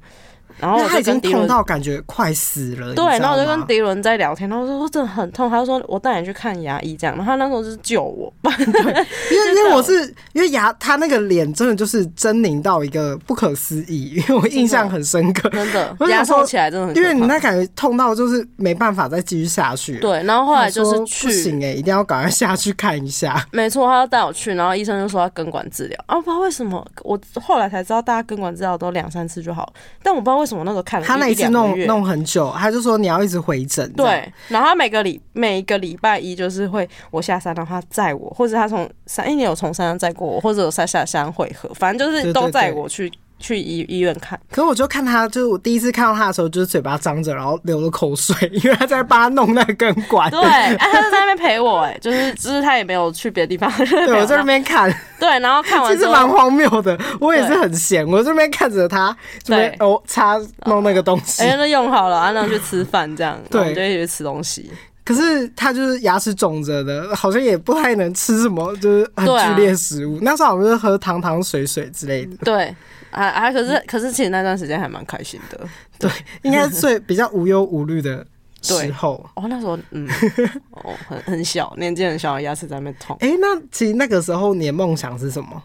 [0.60, 3.06] 然后他已经痛到感觉快死了，对。
[3.20, 7.16] 然后我就跟迪伦在聊天，然后说真的很痛，他就说我带你去看牙医这样。
[7.16, 8.56] 然后他那时候就是救我， 对，
[9.32, 10.02] 因为因为我是
[10.34, 20.00] 因为牙他那个脸真的就是狰狞到一个不可思议， 因为我印象很深刻，真的牙痛起来真的很，因为你那感觉痛到就是没办法再继续下去。
[20.00, 23.46] 对，然后后来就是去不行哎，一定要赶快下去看一下。
[23.52, 31.26] 没错，他要带我去，然后医生就说要根管治疗啊，不知道为什么，我后来才知道大家根管治疗都两三次就好，但我不知道为什么那个看了他。
[31.26, 33.92] 一次弄弄很久，他就说你要一直回诊。
[33.94, 43.12] 对，然后他每个礼每一个礼拜一就是会我下山的话载我，或者他从山，一年有从山上载过我，或者有下下山会合，反正就是都载我去。
[43.38, 50.32] 去医医院看，可是我就看他，就是我第一次看到他的时候，就是嘴巴张着，然后流了口水，因为他在帮他弄那个根管。
[50.32, 53.72] 对，哎，他就在那边陪我，哎， 就是就是他也没有去别的地方。
[53.86, 54.94] 对，我在那边看。
[55.20, 61.44] 对，然后看完其实蛮荒谬的，我也是很闲，我这边看着他，对，哦，擦弄那个东西。
[61.44, 64.72] 哎，那用好了，然后去吃饭这样， 对，就一起去吃东西。
[65.04, 70.18] 可是他就是牙齿肿着的，好像也不太能吃什么，就是很剧烈食物。
[70.22, 72.36] 那时候我们是喝糖糖水水之类的。
[72.44, 72.76] 对。
[73.16, 73.52] 啊啊！
[73.52, 75.60] 可是可是，其实那段时间还蛮开心的。
[75.98, 76.12] 对，
[76.44, 78.26] 应该是最比较无忧无虑的
[78.62, 79.26] 时候。
[79.36, 80.06] 哦，那时候嗯，
[80.72, 83.16] 哦，很很小，年纪很小，牙齿在那边痛。
[83.22, 85.64] 哎、欸，那其实那个时候你的梦想是什么？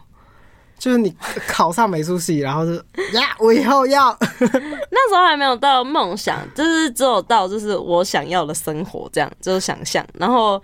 [0.79, 1.13] 就是你
[1.47, 2.75] 考上美术系，然后是
[3.13, 4.17] 呀，我以后要。
[4.39, 10.03] 那时候还没有到梦想，就是只有到就是我想要的生活，这样就是想象。
[10.13, 10.59] 然后、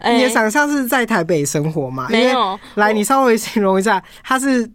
[0.00, 2.08] 欸、你的想象是在台北生活吗？
[2.10, 2.58] 没有。
[2.74, 4.68] 来，你稍微形容一下，他是。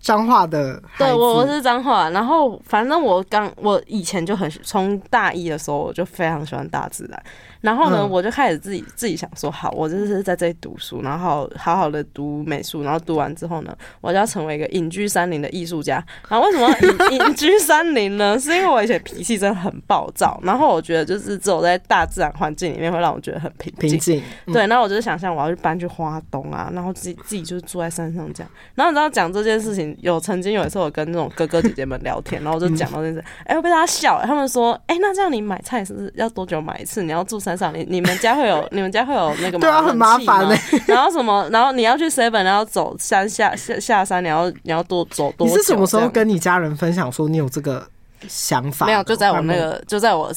[0.00, 7.22] 彰化的，对我我是脏话，然后反正我刚我以前就很从大一的时候我就非常喜欢大自然。
[7.60, 16.04] 然后呢，嗯、我就开始自己自己想说，好，我就是在这里读书，然后好好的读美术，然后读完之后呢，我就要成为一个隐居山林的艺术家。
[16.28, 16.68] 然后为什么
[17.10, 18.38] 隐隐居山林呢？
[18.38, 23.90] 是因为我以前脾气真的很暴躁，然后我觉得就是只有在大自然环境里面会让我觉得很平静。
[23.90, 24.22] 平静。
[24.46, 28.50] 嗯、对，然后我就想象我要去搬去花东啊，然后自己自己就是住在山上这样。
[28.74, 37.02] 然后你知道讲这件事情，有曾经有一次我跟那种哥哥姐姐们聊天，然后我就讲到这件事，哎、嗯，我被大家笑，他们说，哎，那这样你买菜是不是要多久买一次？
[37.02, 39.60] 你要住山上，你 你们家会有你们家会有那个吗？
[39.60, 40.56] 对啊，很麻烦的。
[40.86, 41.48] 然后什么？
[41.50, 45.46] 然后你要去 seven，然后走山下下下山，你要你要多走多？
[45.46, 47.86] 你是什么时候跟你家人分享说你有这个
[48.28, 48.86] 想法？
[48.86, 50.32] 没有，就在我那个就在我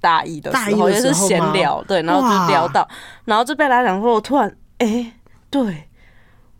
[0.00, 2.88] 大一的时候，也是闲聊，对，然后就聊到，
[3.24, 5.12] 然后就被他讲说，我突然哎、欸，
[5.50, 5.84] 对。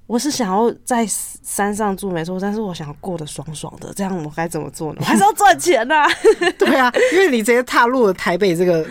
[0.09, 5.01] 我是想要在山上住没错，但是我想要过得爽爽的，这样我该怎么做呢？
[5.01, 6.09] 我还是要赚钱呐、啊。
[6.59, 8.87] 对啊，因为你直接踏入了台北这个。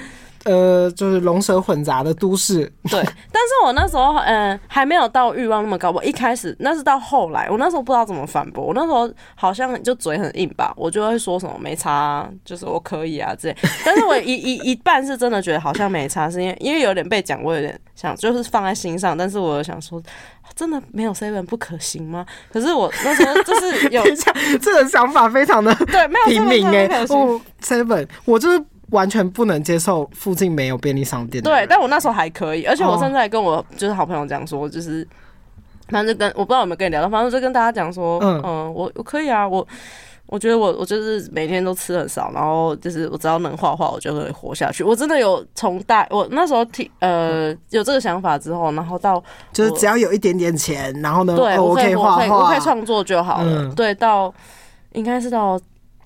[0.48, 2.64] 呃，就是龙蛇混杂的都市。
[2.90, 5.92] 对，但是我那时候，嗯、呃，还没有到欲望那么高。
[5.92, 8.64] 我一开始那是到后来，我那时候不知道怎么反驳。
[8.64, 13.54] 我那时候好像就嘴很硬吧，我就会说什么没差、啊，就是我可以啊这。
[13.84, 19.18] 但是我一一一半是真的觉得好像没差，是因为因为有点被讲，我有点想就是放在心上。
[19.18, 20.02] 但是我想说，
[20.56, 22.26] 真的没有 seven 不可行吗？
[22.50, 24.02] 可是我那时候就是有
[24.62, 28.64] 这个想法非常的对，没有平民哎、欸，哦 seven，我就是。
[28.92, 31.44] 完全不能接受附近没有便利商店。
[31.44, 35.08] 对，但我那时候还可以，而且我现在跟我就是好朋友讲说，就是
[35.90, 39.66] 反正就跟我不知道有没有跟你聊到，反正就跟大家讲说，嗯，嗯，我我可以啊，我
[40.28, 44.84] 我觉得我我就是每天都吃很少，然后就是我只要能画画，我就会活下去。
[44.84, 49.22] 我真的有从大我那时候听呃有这个想法之后，然后到
[49.54, 53.64] 就是只要有一点点钱，然后呢，对，我可以画画，我可以创作就好了。
[53.64, 54.34] 嗯、对，到
[54.94, 55.60] 应该是到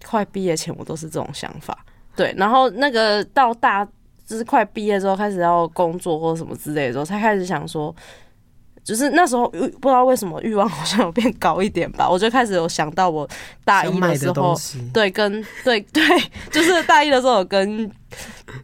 [0.06, 1.78] 快毕业前，我都是这种想法。
[2.16, 3.88] 对，然后那个到大
[4.26, 7.94] 就是快毕业之后，开始要工作或什么之类的时候，才开始想说，
[8.84, 13.28] 就是那时候不知道为什么欲望好像有变高一点吧，我就开始有想到我
[13.64, 14.56] 大一的时候，
[14.94, 16.04] 对，跟对对，
[16.52, 17.90] 就是大一的时候有跟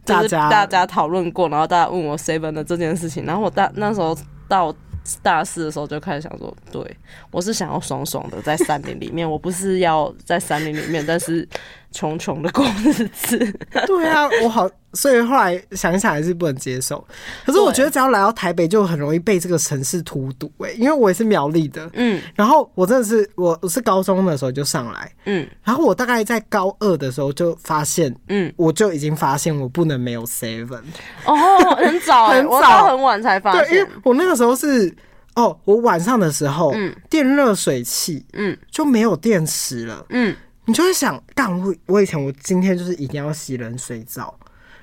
[0.04, 4.16] 就是大家讨论过，然后大家问我 seven 的这件事情，然后我大那时候
[4.48, 4.74] 到。
[5.22, 6.82] 大四的时候就开始想说，对，
[7.30, 11.48] 我是想要爽爽的在山林里面，我不是要在山林里面，但是
[11.92, 13.38] 穷穷的过日子。
[13.86, 17.04] 对啊，我好，所以后来想一想还是不能接受。
[17.44, 30.82] 可是我觉得只要来到台北，就很容易被这个城市荼毒哎，因为我也是苗栗的，嗯，然后我真的是我我是高中的时候就上来，嗯，然后我大概在高二的时候就发现，嗯，我就已经发现我不能没有 seven
[31.24, 31.34] 哦，
[31.76, 34.94] 很早很早很晚才发现，对，因为我那个时候是。
[35.34, 40.34] 哦，我晚上的时候，嗯，电热水器，嗯，就没有电池了，嗯，
[40.68, 44.38] 你就会想，干我我以前我今天就是一定要洗冷水澡，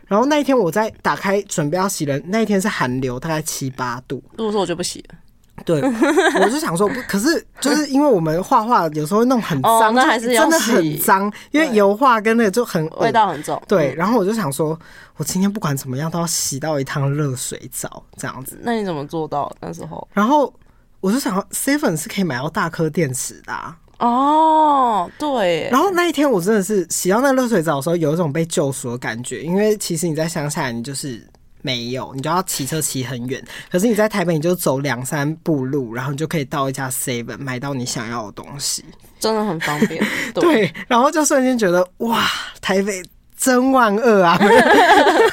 [0.08, 5.15] 然后那一天我在打开准备要洗冷，那一天是寒流，大概七八度，如果说我就不洗了。
[5.63, 5.80] 对，
[6.41, 13.62] 我就想说，可是就是因为我们画画有时候会弄很脏，哦，那还是真的很脏，因为油画跟那个就很味道很重。
[13.67, 14.78] 对，然后我就想说，
[15.17, 18.60] 我今天不管怎么样都要洗到一趟热水澡这样子。
[18.63, 20.06] 那你怎么做到那时候？
[20.12, 20.52] 然后
[21.00, 23.78] 我就想，seven 是可以买到大颗电池的，啊。
[23.99, 25.69] 哦，对。
[25.71, 31.25] 然后那一天我真的是洗到那热水澡的时候，有一种被救赎的感觉，因为其实你在乡下，你就是。
[31.62, 33.43] 没有，你就要骑车骑很远。
[33.71, 38.86] 可是你在台北，你就走两三步路，然后你就可以到一家 Seven 买到你想要的东西，
[39.19, 39.99] 真的很方便。
[40.31, 42.21] 对，对，然后就瞬间觉得哇，
[42.62, 43.01] 台北
[43.36, 44.38] 真万恶啊！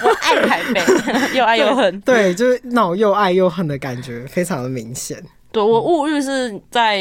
[0.03, 2.01] 我爱台北，又爱又恨。
[2.01, 5.23] 对，就是那种又爱又恨的感觉，非常的明显。
[5.51, 6.99] 对，我物欲是在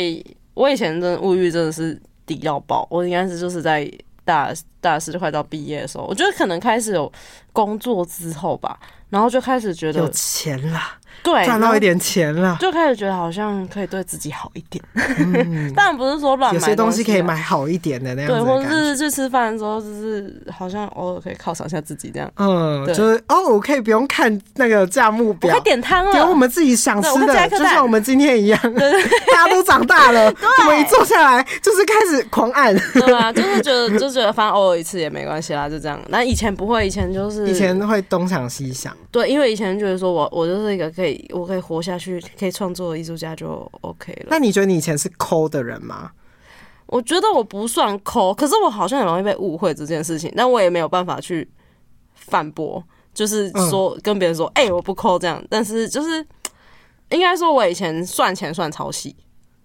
[0.53, 3.89] 我以前真的物欲真的是低到爆，我应该是就是在
[4.23, 7.11] 大大四快到毕业的时候，我觉得可能开始有
[7.51, 8.79] 工作之后吧。
[9.11, 10.79] 然后就开始觉得有钱了，
[11.21, 14.83] 对，赚到一点钱了，就开始觉得好像可以对自己好一点。
[14.95, 18.37] 嗯， 当然不是说乱买，有些东西可以买好一点的那样子。
[18.37, 22.31] 对，或者是去吃饭的时候，就是好像偶尔可以犒赏一下自己这样。
[22.37, 28.59] 嗯，就是哦，我可以不用看那个价目表，可以点汤了，点我们自己想吃的，就像我们今天一样。
[28.71, 32.73] 大家都长大了， 我们一坐下来就是开始狂按。
[32.93, 35.99] 对啊，就是觉得就觉得反正偶尔一次也没关系啦，就这样。
[36.07, 38.95] 那以前不会，以前就是以前会东想西想。
[39.09, 44.27] 对，因为以前觉得说我我就是一个可以我可以活下去可以创作的艺术家就 OK 了。
[44.29, 46.11] 那你觉得你以前是抠的人吗？
[46.85, 51.49] 我觉得我不算抠，可是我好像很容易被误会这件事情，但我也没有办法去
[52.13, 52.83] 反驳，
[53.13, 56.25] 就是说跟别人说哎、我不抠这样，但是就是
[57.09, 59.15] 应该说我以前算钱算超细。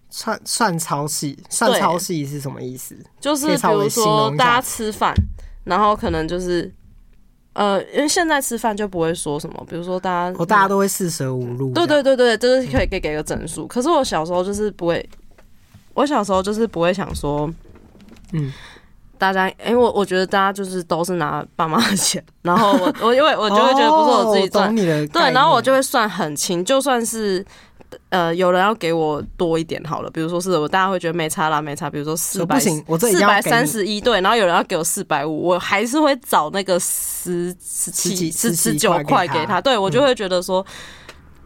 [0.09, 2.97] 算算超细，算超细是什么意思？
[3.21, 5.13] 就是比如说大家吃饭，
[5.65, 6.73] 然后可能就是。
[7.57, 11.73] 呃，因为现在吃饭就不会说什么，比如说大家，我、哦、大家都会四舍五入。
[11.73, 13.67] 对对对对，就是可以给给个整数。
[13.67, 15.09] 可是我小时候就是不会，
[15.95, 17.51] 我小时候就是不会想说，
[18.33, 18.53] 嗯，
[19.17, 27.43] 大家，因为我我觉得大家就是都是拿爸妈的钱，然后我我因为我就会觉得不是我自己赚，哦、对，然后我就会算很清，就算是。
[28.09, 31.89] 呃，有人要给我多一点好了，比如说是我大家会觉得没差啦，没差。
[31.89, 39.61] 比如说四百，四百三十一对，然后有人要给我四百五，我还是会找那个十十七、十十九块给他。
[39.61, 40.65] 对，我就会觉得说，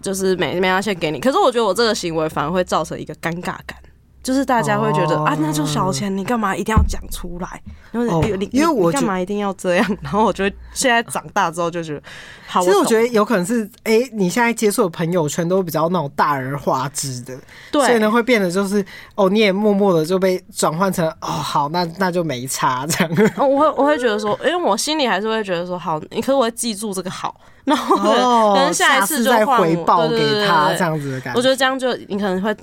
[0.01, 1.21] 就是没没要先给你。
[1.21, 3.77] 可是我觉得我这个行为反而会造成一个尴尬感。
[4.23, 7.61] 就是大家会觉得、oh, 啊，那就小钱，你干嘛一定要讲出来？
[7.93, 9.87] 因为你、oh, 因为我干嘛一定要这样？
[10.03, 12.03] 然后我觉得现在长大之后就觉得，
[12.47, 17.35] 好，其实我觉得有可能是，哎、欸，你现在接触的朋友圈都比较那种大而化之的，
[17.73, 23.13] 对，所以呢会变得就是，哦，你也默默的就被转换成，哦，好，那那就没差这样。
[23.49, 31.39] 我会我会觉得说，因为我心里还是会觉得说，好，你可是我会记住这个好，然后可能，下一次就再回报给他这样子的感觉。
[31.39, 32.55] 我觉得这样就你可能会。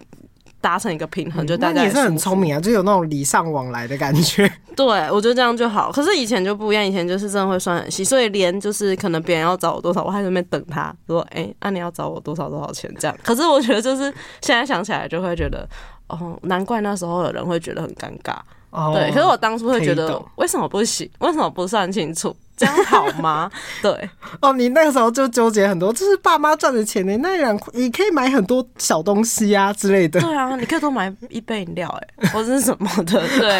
[0.60, 4.52] 达成一个平衡，就大家也是很聪明啊，就有那种礼尚往来的感觉。
[4.76, 5.92] 对，我觉得这样就好。
[5.92, 13.18] 可是以前就不一样，以前就是真的会算很细，所以连就是可能别人要找我多少，我还在那边等他说，哎、欸，那、啊、你要找我多少多少钱这样。
[13.24, 14.04] 可是我觉得就是
[14.42, 15.68] 现在想起来就会觉得，
[16.08, 18.36] 哦，难怪那时候的人会觉得很尴尬。
[18.70, 19.12] 哦，对。
[19.12, 21.10] 可是我当初会觉得，为什么不行？
[21.20, 22.36] 为什么不算清楚？
[22.58, 23.50] 这样好吗？
[23.82, 24.10] 对
[24.42, 30.20] 哦，你那个时候就纠结很多，就是爸妈赚的钱呢，那两你可以买很多小东西啊之类的。
[30.20, 31.88] 对啊，你可以多买一杯饮料，
[32.18, 33.22] 哎， 或者是什么的。
[33.40, 33.60] 对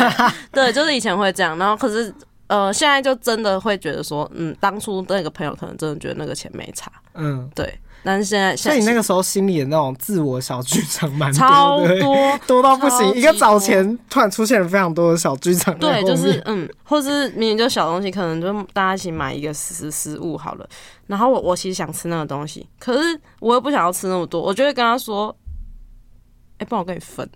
[0.52, 2.14] 对，就是以前会这样，然后可是
[2.48, 6.92] 呃，现在就真的会觉得说，嗯，当初那个朋友可能真的觉得那个钱没差。
[7.14, 7.80] 嗯，对。
[8.04, 13.14] 但是现在，所以你那个时候心里的那种自我小剧场蛮超多 多到不行。
[13.16, 20.68] 一个早前突然出现了非常多的小剧场，对，就是嗯，或是明明就小东西，可能就大家一起买一个食食物好了。
[21.08, 25.36] 然后我我其实想吃那个东西，可是我又不想要吃那么多，我就会跟他说。
[26.60, 27.28] 哎、欸，不然我跟你分。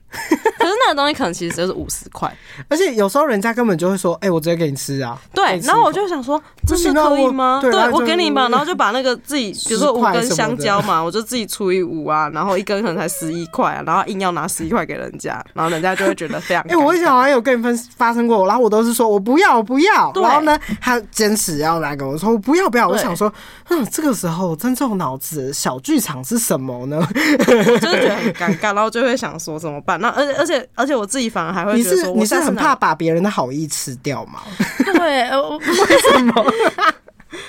[0.57, 2.32] 可是那个东西可能其实只是五十块，
[2.69, 23.32] 而且有时候人家根本就会说：“哎、欸，我直接给你吃啊。”对，然后我就想说：“真的可以吗？”对，我给你嘛，然后就把那个自己， 比如说五根香蕉嘛，我就自己除以五啊，然后一根可能才十一块啊，然后硬要拿十一块给人家，然后人家就会觉得非常 哎、欸，我以前好像有跟你分发生过，然后我都是说我不要，我不要，然后呢，他坚持要来跟我说我不要不要，我想说，
[23.69, 26.97] 嗯，这个时候真正脑子小剧场是什么呢？
[27.07, 29.11] 我就是觉得很尴尬，然后就会。
[29.12, 29.99] 会想说怎么办？
[30.01, 34.39] 那而且而且而且我自己反而还会觉得说，你是你是很怕把别人的好意吃掉吗？
[34.84, 36.34] 对， 为什么？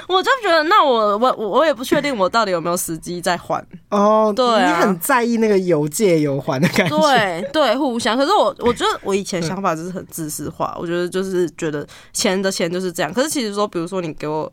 [0.07, 4.33] 我就觉得，那我我我也不确定我到底有没有时机再还哦。
[4.35, 6.97] 对、啊，你很在意那个有借有还的感觉。
[6.97, 8.17] 对对，互相。
[8.17, 13.13] 可是我我觉得我以前想法就是很自私化，我觉得就是觉得钱的钱就是这样。
[13.13, 14.51] 可是其实说，比如说你给我。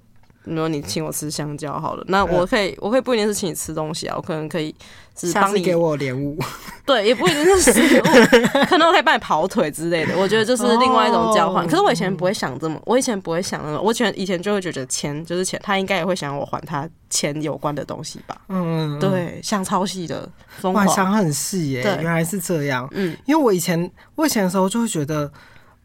[0.50, 4.74] 你说你请我吃香蕉好了，那我可以，我可以不一定是请你吃东西啊，我可能可以
[5.18, 6.38] 是帮你给我礼物，
[6.86, 8.04] 对，也不一定是食物，
[8.68, 10.18] 可能我可以帮你跑腿之类的。
[10.18, 11.68] 我觉得就是另外一种交换。
[11.68, 18.36] 可是我以前不会想这么，我以前不会想那么，我以前以前就会觉得钱就是钱，他应该也会想我还他钱有关的东西吧？
[18.48, 20.28] 嗯，对，想超细的，
[20.64, 22.88] 哇，想很细耶，原来是这样。
[22.92, 25.32] 嗯，因为我以前我以前的时候就会觉得，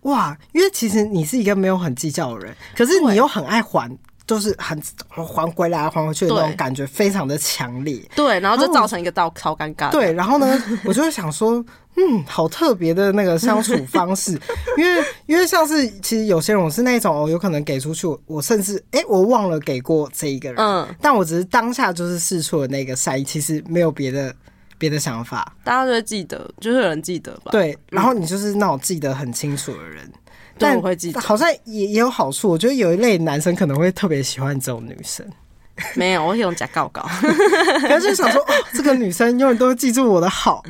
[0.02, 3.90] 哇，因为其实你是一个没有很计较的人，可是你又很爱还。
[4.27, 8.01] 就是很还回来还回去的那种感觉，非常的强烈。
[8.16, 9.91] 对，然后就造成一个到超尴尬。
[9.91, 11.53] 对，然后呢， 我就会想说，
[11.97, 14.33] 嗯，好特别的那个相处方式，
[14.79, 24.35] 因为因为像是其实有些人我是那种哦，有可能给出去，我甚至哎、欸，我忘了给过这一个人，嗯，但我只是当下就是试出了那个善意，其实没有别的
[24.85, 25.53] 别的想法。
[25.64, 27.51] 大家都会记得，就是有人记得吧？
[27.51, 30.11] 对，然后你就是那种记得很清楚的人。
[30.59, 35.26] 但会记得好像也也有好处，我觉得有一类男生可能会特别喜欢这种女生。
[35.95, 37.03] 没有，我用假告告，
[37.89, 40.62] 可是想说，哦，这个女生永远都会记住我的好。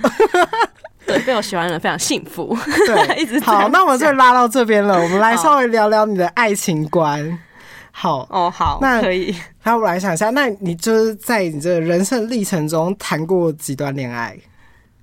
[1.07, 2.57] 对，被我喜欢的人非常幸福。
[2.87, 4.95] 对， 一直好，那我们就拉到这边了。
[4.99, 7.39] 我们来稍微聊聊你的爱情观。
[7.97, 9.33] 好哦，好，那可以。
[9.63, 14.37] 那我来想一下，那你就是在你这人生历程中谈过几段恋爱？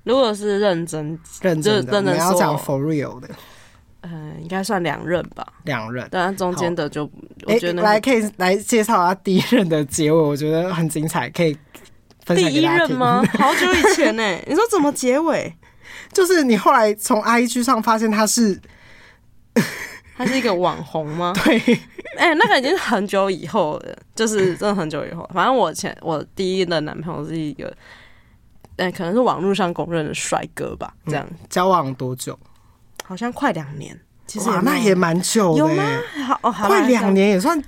[0.03, 3.29] 如果是认真认真的，你要讲 for real 的。
[4.01, 5.47] 嗯，应该算两任吧。
[5.63, 7.09] 两任，当然中间的就
[7.45, 11.57] 我觉得、欸、来可以来介绍下第一任的结尾，我觉得很精彩，可以
[12.25, 12.49] 分享。
[12.49, 13.23] 第一任吗？
[13.39, 14.43] 好久以前呢、欸？
[14.49, 15.55] 你说怎么结尾？
[16.11, 18.59] 就是你后来从 IG 上发现他是，
[20.25, 21.33] 他是一个网红吗？
[21.43, 21.57] 对，
[22.17, 25.27] 哎、欸，那个已经很久以后了，就是真的很久以后。
[25.33, 27.73] 反正我前我第一任男朋友是一个。
[28.77, 30.93] 哎，可能是网络上公认的帅哥吧。
[31.05, 32.37] 这样、嗯、交往多久？
[33.03, 33.99] 好像快两年。
[34.25, 35.59] 其实哇，那也蛮久的。
[35.59, 35.83] 有吗？
[36.25, 37.61] 好，哦、好快两年也算，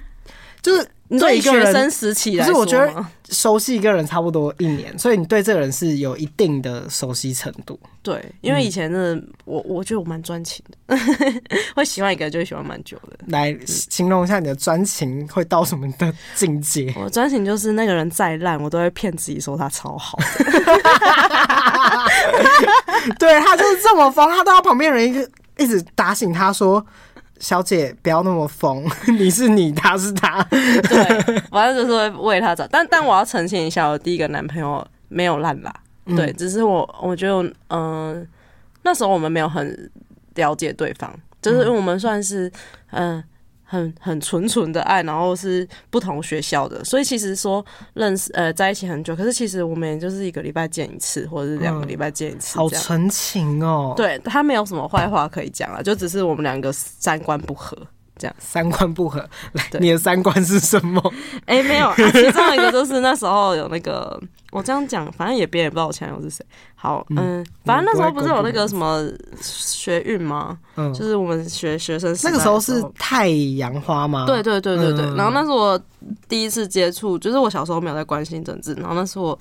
[0.61, 0.87] 就是。
[1.19, 7.77] 对学生时期来说，可是我觉得熟悉一个人差不多一年，所以你对这个人是有一定的熟悉程度。
[8.01, 10.97] 对，因为以前的我，我觉得我蛮专情的，
[11.75, 13.17] 会喜欢一个人就会喜欢蛮久的。
[13.27, 16.93] 来形容一下你的专情会到什么的境界？
[16.97, 20.17] 我专情就是那个人再烂，我都会骗自己说他超好。
[23.17, 25.27] 对，他就是这么疯，他都要旁边人一个
[25.57, 26.85] 一直打醒他说。
[27.43, 28.85] 小姐，不要那么疯，
[29.19, 30.41] 你是你，他是他。
[30.49, 32.65] 对，反正就是会为他找。
[32.67, 35.73] 但但我要澄清一下，我第一个男朋友没有烂吧？
[36.05, 38.27] 嗯、对，只是我我觉得，嗯、呃，
[38.83, 39.91] 那时候我们没有很
[40.35, 42.49] 了解对方，就是因为我们算是
[42.91, 43.15] 嗯。
[43.17, 43.23] 呃
[43.63, 53.93] 很很纯纯的爱，然后是不同学校的，所以其实说认识呃在一起很久，可是其实我们也就是一个礼拜见一次，或者是两个礼拜见一次，嗯，好纯情哦。
[53.97, 57.77] 对，他没有什么坏话可以讲啊，就只是我们两个三观不合。
[58.17, 59.19] 这样三观不合，
[59.53, 61.01] 来，你的三观是什么？
[61.45, 64.19] 哎、欸，没有，啊、其中一个就是那时候有那个，
[64.51, 66.45] 我这样讲，反正也别人也不知道我前男友是谁。
[66.75, 69.03] 好，嗯，嗯，反正那时候不是有那个什么
[69.41, 70.57] 学运吗？
[70.75, 74.25] 嗯，就是我们学学生那个时候是太阳花吗？
[74.27, 75.05] 对对对对对。
[75.05, 75.79] 嗯、然后那是我
[76.29, 79.37] 第一次接触，就是我小时候没有在关心政治，然后那是我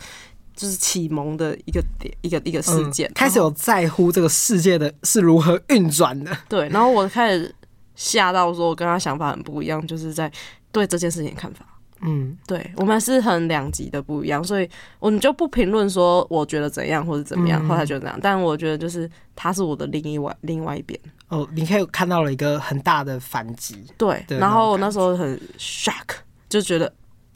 [0.57, 6.35] 就是启蒙的一个点，一个一个事件，嗯，开始有在乎这个世界的是如何运转的。
[6.49, 7.55] 对，然后我开始。
[8.03, 10.31] 吓到说，我跟他想法很不一样，就是在
[10.73, 11.65] 对这件事情的看法。
[12.05, 18.19] 嗯，对，我们是很两极的不一样，所以我们就不评论说我觉得怎样或者怎么样，后来觉得怎样。
[18.21, 20.99] 但我觉得就是他是我的另一外另外一边。
[21.29, 23.87] 哦，你可以看到了一个很大的反击。
[23.97, 26.17] 对，然后我那时候很 shock，
[26.49, 26.93] 就觉得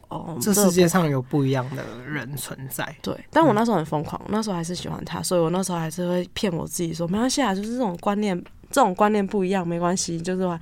[0.09, 2.85] 哦，这世界上有不一样的人存在。
[3.01, 8.37] 对，但我那时候很疯狂，那时候还是喜欢他，所以我那时候还是会骗我自己说没关系啊，就是这种观念。
[8.77, 10.61] 这种观念不一样没关系，就是说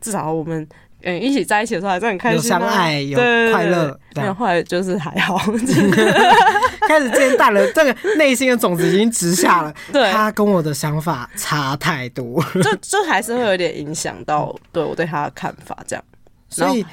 [0.00, 0.64] 至少我们
[1.02, 3.98] 嗯一起在一起的时候还是很开心，有相爱有快乐。
[4.14, 5.36] 然后后来就是还好，
[6.86, 9.74] 开始渐淡了，这个内心的种子已经植下了。
[9.92, 15.76] 对，他跟我的想法差太多，就就还是会有点影响到对我对他的看法。
[15.88, 16.04] 这样，
[16.48, 16.86] 所以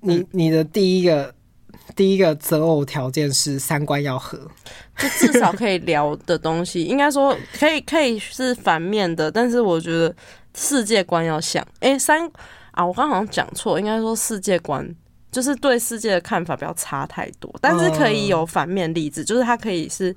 [0.00, 1.32] 你你的第一个。
[1.94, 4.38] 第一个择偶条件是三观要合，
[4.98, 10.14] 就至少可以聊的东西， 应该说可以可以是反面的，但是我觉得
[10.54, 11.62] 世界观要像。
[11.80, 12.30] 哎、欸，三
[12.72, 14.88] 啊，我刚好像讲错，应该说世界观
[15.30, 20.14] 就是对世界的看法不要差太多，但是可以有反面例子，就是它可以是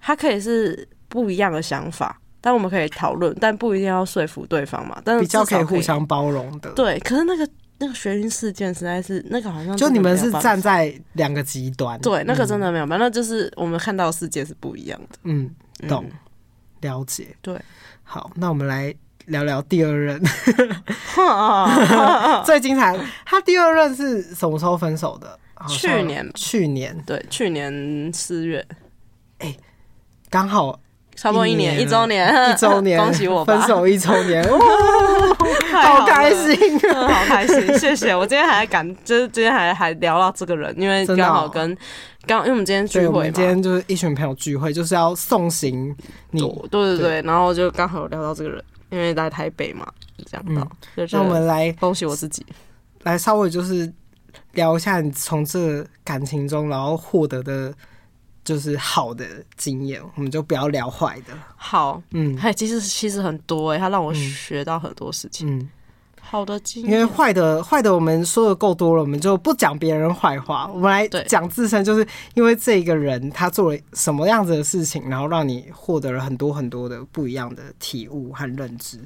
[0.00, 5.00] 它可以是不一样的想法，但我们可以讨论，但不一定要说服对方嘛。
[5.04, 6.98] 但是比较可以互相包容的，对。
[7.00, 7.48] 可是那个。
[7.82, 15.18] 那个学运事件实在是那个好像就你们是站在两个极端，对，那个真的没有办法，那就是我们看到的世界是不一样的。
[15.24, 15.50] 嗯，
[15.88, 16.08] 懂，
[16.80, 17.34] 了解。
[17.42, 17.60] 对，
[18.04, 18.94] 好，那我们来
[19.26, 20.22] 聊聊第二任，
[22.46, 22.96] 最精彩。
[23.26, 25.36] 他第二任是什么时候分手的？
[25.68, 28.64] 去年，去年，对，去年四月。
[29.38, 29.56] 哎，
[30.30, 30.78] 刚好。
[31.14, 33.56] 差不多一年，一周年，一周年， 恭喜我吧！
[33.56, 34.58] 分手一周年， 哇，
[35.82, 38.14] 好开心，好开心，谢谢。
[38.14, 41.76] 我今天还感，就是今天还还聊到这个人，因为刚好跟
[42.26, 45.94] 刚，因为我们今天聚会嘛，我们今天就是一群朋友聚会，就是要送行
[46.30, 46.40] 你，
[46.70, 49.86] 对对对，然后就刚好聊到这个人，因为在台北嘛，
[50.26, 50.66] 讲到，
[51.12, 52.44] 那我们来恭喜我自己，
[53.02, 53.92] 来稍微就是
[54.54, 57.72] 聊一下你从这感情中然后获得的。
[58.44, 59.24] 就是好的
[59.56, 61.32] 经验，我们就不要聊坏的。
[61.54, 65.58] 好，嗯，哎，其实其实很多哎、欸，他让我学到很多事情。
[65.58, 65.70] 嗯，
[66.20, 71.84] 好的经验，因为坏的坏的我们说的够多了，我们就不讲别人坏话，我们来讲自身。
[71.84, 78.98] 就是因为这个人他做了什么样子的事情，然后让你获得了很多很多的不一样的体悟和认知。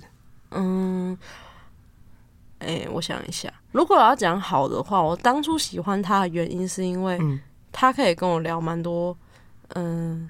[0.52, 1.18] 嗯，
[2.60, 7.20] 哎、欸，我想一下，如果我要讲好的话，我当初喜欢他的原因是因为
[7.70, 9.14] 他可以跟我聊蛮多。
[9.74, 10.28] 嗯，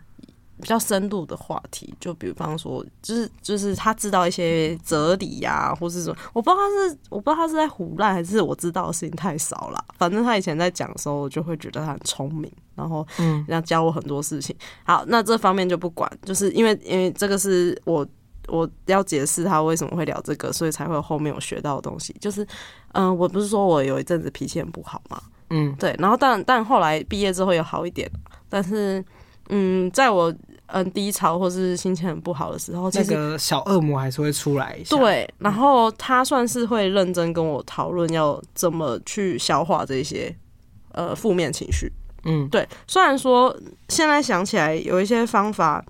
[0.61, 9.85] 比较深度的话题，就比方说，就是就是他知道一些哲理呀、啊，或是什么，我不知道他是我不知道他是在胡乱，还是我知道的事情太少了。
[9.99, 14.57] 反正他以前在讲的时候，我就会觉得他很聪明，然后嗯，要教我很多事情。
[14.85, 18.07] 好，那这方面就不管，就是因为因为这个是我
[18.49, 22.17] 我要解释他为什么会聊这个，所以才会有后面我学到的东西。
[22.19, 22.47] 就是
[22.93, 25.21] 嗯，我不是说我有一阵子脾气很不好嘛，
[25.51, 28.11] 嗯，对，然后但但后来毕业之后又好一点，
[28.49, 29.05] 但是。
[29.49, 30.35] 嗯，在我
[30.67, 34.97] 嗯低潮或是心情很不好的时候，那个小恶魔还是会出来一下。
[34.97, 40.35] 对，然后他算是会认真跟我讨论要怎么去消化这些
[40.93, 41.93] 呃负面情绪。
[42.25, 42.69] 嗯，对。
[42.89, 43.57] 虽然说
[43.89, 45.85] 现在想起来有一些方法，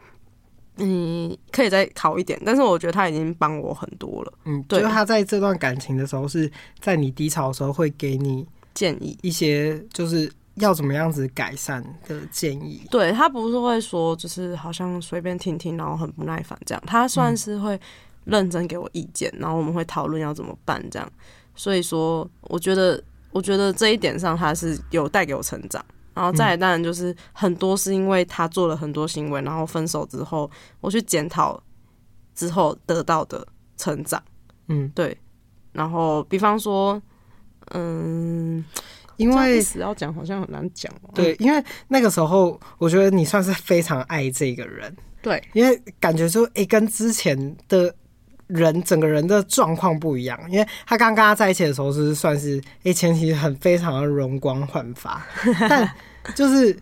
[0.76, 4.32] 嗯，可以再考一点，但是我觉得他已经帮我很多了。
[4.44, 4.80] 嗯，对。
[4.80, 12.86] 就是他在这段感情的时候，是在你低潮的时候会给你建议一些，就是要怎么样子改善的建议。
[12.90, 16.82] 对，他不是会说，就是好像随便听听，然后很不耐烦这样。
[16.86, 17.80] 他算是会
[18.24, 21.11] 认真给我意见，然后我们会讨论要怎么办这样。
[21.54, 23.02] 所以说，我觉得。
[23.32, 25.84] 我觉得这一点上他是有带给我成长，
[26.14, 30.50] 然后再来当然就是很多是因为他做了很多行为，然后分手之后
[30.80, 31.62] 我去检讨
[32.34, 33.46] 之后得到的
[33.76, 34.22] 成长，
[34.68, 35.14] 嗯，对。
[35.72, 37.02] 然后比方说，
[37.72, 38.64] 嗯，
[39.16, 47.94] 因为要讲好像很难讲，对，因为那个时候我觉得你算是非常爱这个人，对，因为感觉说，哎，跟之前的。
[48.48, 55.20] 人整个人的状况不一样，因为他刚跟他在一起的时候是算是诶、欸、前期很非常的容光焕发，
[55.68, 55.92] 但
[56.32, 56.78] 就是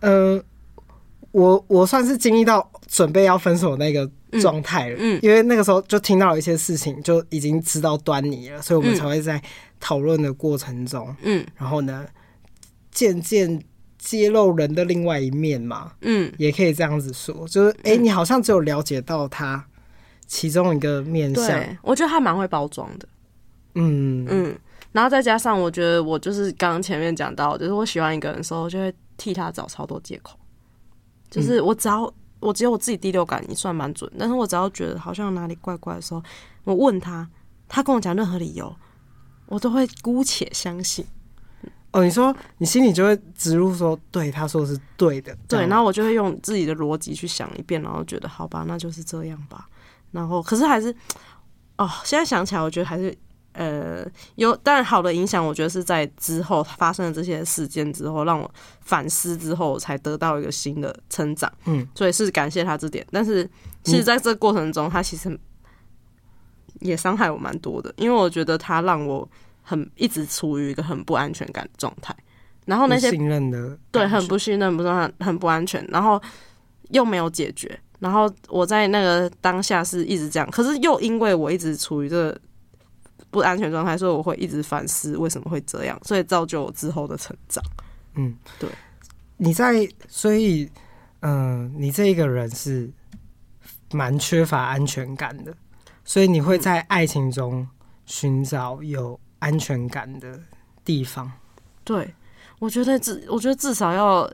[0.00, 0.42] 呃，
[1.32, 4.10] 我我算是经历到准备要分手那个
[4.40, 9.38] 状态了，嗯，嗯，因为那个时候就听到一些事情，就已经知道端倪了，所以我们才会在
[9.82, 12.06] 讨论的过程中，嗯，然后呢，
[12.90, 13.62] 渐渐
[13.98, 19.66] 揭露人的另外一面嘛，嗯，也可以这样子说，就是哎、欸，你好像只有了解到他。
[20.24, 23.06] 其中一个面相，对，我觉得他蛮会包装的，
[23.74, 24.26] 嗯。
[24.30, 24.58] 嗯，
[24.90, 30.38] 然后再加上我觉得我就是刚刚前面讲到，就是我喜欢一个人的时候，我就会替他找超多借口，
[31.30, 32.10] 就是我只要
[32.40, 36.22] 我只有我自己第六感也算蛮准，但是我只要觉得好像哪里怪怪的时候，
[36.64, 37.28] 我问他，
[37.68, 38.74] 他跟我讲任何理由，
[39.46, 41.04] 我都会姑且相信。
[41.92, 49.68] 哦，你说你心里就会植入说，对，他说的是对的，对，然后我就会用自己的逻辑去想一遍，然后觉得好吧，那就是这样吧。
[50.10, 50.94] 然后，可是还是，
[51.76, 53.14] 哦，现在想起来，我觉得还是，
[53.52, 61.50] 呃，有，当然好的影响，我觉得是在之后发生了这些事件之后，让我反思之后，才得到一个新的成长。
[61.66, 63.06] 嗯，所以是感谢他这点。
[63.10, 63.46] 但是，
[63.84, 65.38] 其实在这个过程中，他其实
[66.82, 69.28] 也伤害我蛮多的，因为我觉得他让我
[69.62, 72.14] 很一直处于一个很不安全感的状态。
[72.64, 76.20] 然后那些信任的，对，很不信任，不是很很不安全，然后
[76.90, 77.78] 又没有解决。
[77.98, 82.40] 然后我在那个当下是一直这样，可是又因为我一直处于这个
[83.30, 87.62] 不安全状态，所以我会一直反思为什么会这样，所以造就我之后的成长。
[88.14, 88.68] 嗯，对。
[89.36, 90.70] 你在，所以，
[91.20, 92.88] 嗯、呃，你这一个人是
[93.92, 95.52] 蛮缺乏安全感的，
[96.12, 97.66] 所以你会在爱情中
[98.04, 100.38] 寻找有安全感的
[100.84, 101.32] 地方。
[101.84, 102.14] 对，
[102.58, 104.30] 我觉得至，我觉得至少要。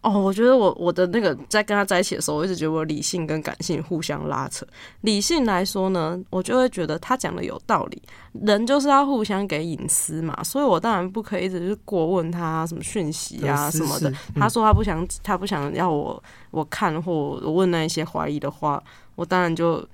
[0.00, 4.66] 哦，我觉得我我的那个在跟他在一起的时候，我一直觉得我理性跟感性互相拉扯。
[5.02, 8.00] 理性来说呢，我就会觉得他讲的有道理，
[8.32, 14.10] 人就是要互相给隐私嘛，所以我当然不可以一直就是过问他什么讯息啊什么的。
[14.34, 18.82] 他说他不想，他不想要我我看或我问那一些怀疑的话，
[19.16, 19.86] 我当然就。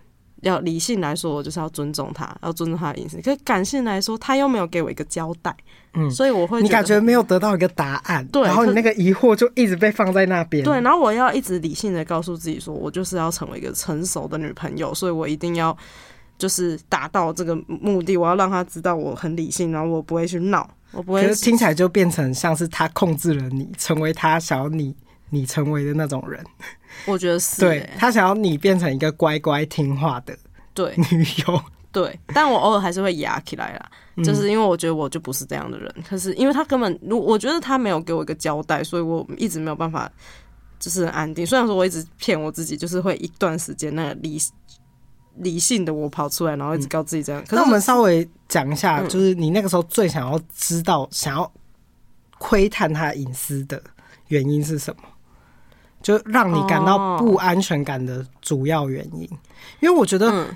[0.43, 3.16] 要理性来说，我就是要尊重他，要尊重他的隐私。
[3.22, 5.57] 可是感性来说，他又没有给我一个交代，
[5.95, 15.76] 嗯，所以我会你感觉没有得到一个答案，对，然后你那个疑惑就一直被放在那边，对，然后我要一直理性的告诉自己说，我就是要成为一个成熟的女朋友，所以我一定要
[16.38, 21.22] 就是达到这个目的，我要让他知道我很理性，然后我不会去闹，我不会。
[21.22, 24.93] 可是听起来就变成像是他控制了你，成为他想要你
[25.30, 26.45] 你成为的那种人。
[27.07, 30.36] 我觉得是、欸，对，他想要你变成一个乖乖听话的
[30.74, 33.90] 对 女友，对，但我偶尔还是会压起来啦，
[34.24, 35.95] 就是因为我觉得我就不是这样的人。
[36.09, 40.11] 可是因为他根本，如我觉得他没有给我一个交代，所以我一直没有办法
[40.80, 41.47] 就是很安定。
[41.47, 44.38] 虽然说我一直骗我自己，就是会一段时间那个理
[45.36, 47.45] 理性的我跑出来，然后一直告自己这样。
[47.47, 51.53] 可是我们稍微讲一下，就是你那个时候最想要知道、想要
[52.38, 53.82] 窥探他隐私的
[54.28, 55.03] 原因是什么？
[56.03, 59.22] 就让你感到不安全感的主要原因，
[59.80, 60.46] 因为我觉得，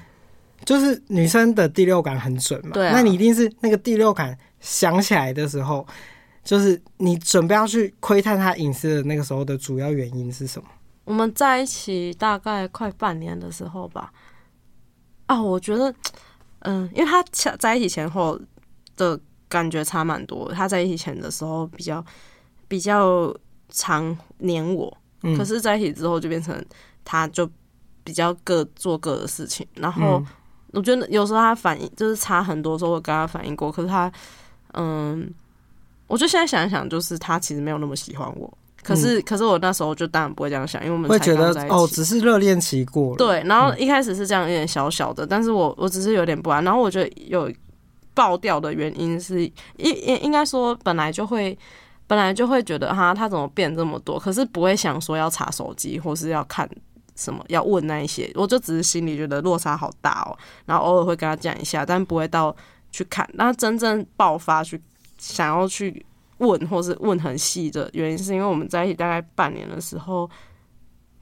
[0.65, 5.87] 就是女生的第六感很准嘛，对，那你一定是那个第六感想起来的时候，
[6.43, 10.69] 就是你准备要去窥探她隐私的那个时候的主要原因是什么？
[11.05, 14.13] 我们在一起大概快半年的时候吧，
[15.27, 15.95] 啊，我觉得，
[16.61, 17.23] 嗯，因为他
[17.57, 18.37] 在一起前后
[18.97, 19.19] 的
[19.49, 22.05] 感觉差蛮多，他在一起前的时候比较
[22.67, 23.33] 比较
[23.69, 24.97] 常黏我。
[25.35, 26.63] 可是在一起之后就变成
[27.05, 27.49] 他就
[28.05, 30.23] 比较各做各的事情，然后
[30.73, 33.73] 我觉得有时候他反应就是差很多，时候我跟他反应过。
[33.73, 34.13] 可是他，
[34.75, 35.33] 嗯，
[36.07, 38.53] 我就现在想一想，就是他其实没有那么喜欢我。
[38.83, 41.51] 可是，可是我那时候就当然不会这样想，因为我们会觉得。
[41.69, 43.17] 哦，只是热恋期过了。
[43.17, 46.63] 对，然后一开始是这样，有点小小的，但是我我只是有点不安。
[46.63, 47.53] 然后我觉得有
[48.15, 51.59] 爆掉的原因是，应应应该说本来就会。
[52.07, 54.19] 本来就会觉得哈，他怎么变这么多？
[54.19, 56.69] 可是不会想说要查手机或是要看
[57.17, 58.31] 什么，要问那一些。
[58.35, 60.37] 我就只是心里觉得落差好大哦，
[60.67, 62.55] 然后偶尔会跟他讲一下，但不会到
[62.93, 63.29] 去看。
[63.35, 64.81] 那真正爆发去
[65.19, 66.05] 想要去
[66.39, 70.31] 问或是问很细的原因，是因为我们在一起大概半年的时候，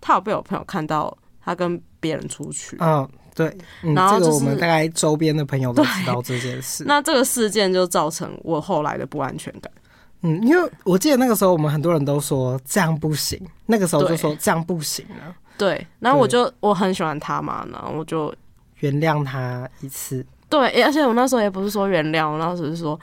[0.01, 2.77] 他有被我朋友看到他跟别人出去。
[2.81, 3.57] 嗯，对。
[3.83, 6.85] 嗯、然后、就是、这个我们大概周边的朋友都知道这件事。
[6.87, 9.73] 那这个事件就造成我后来的不安全感。
[10.27, 15.37] 嗯，因为我记得那个时候，我们很多人都说这样不行，那个时候就说这样不行了。
[15.59, 18.35] 对，然后我就我很喜欢他嘛，然后我就
[18.81, 20.25] 原谅他一次。
[20.49, 22.99] 对，而且我那时候也不是说原谅，我那时候是说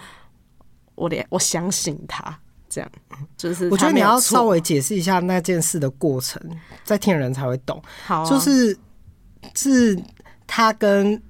[0.96, 2.36] 我连我相信他，
[2.68, 2.92] 这样
[3.38, 3.70] 就是。
[3.70, 6.42] 我觉得你要稍微解释一下那件事的过程，
[6.84, 7.80] 再听人才会懂。
[8.04, 8.76] 好、啊，就是
[9.54, 9.96] 是
[10.48, 11.22] 他跟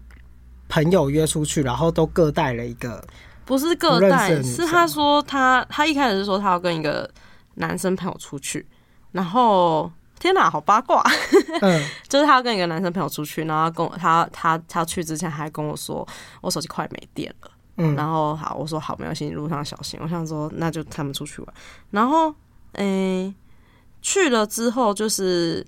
[0.69, 3.05] 朋友约出去，然后都各带了一个。
[3.51, 7.09] 不是个带，是他说他他一开始是说他要跟一个
[7.55, 8.65] 男生朋友出去，
[9.11, 9.91] 然后
[10.21, 11.03] 天哪，好八卦，
[11.59, 16.07] 嗯， 就是他要跟一个男生朋友出去，然后跟我他他他去之前还跟我说
[16.39, 21.53] 我手机快没电了，嗯，然后好我说好没关系，路上小心，我想说那就他们出去玩，
[21.89, 22.33] 然后
[22.75, 23.35] 诶、欸、
[24.01, 25.67] 去了之后就是。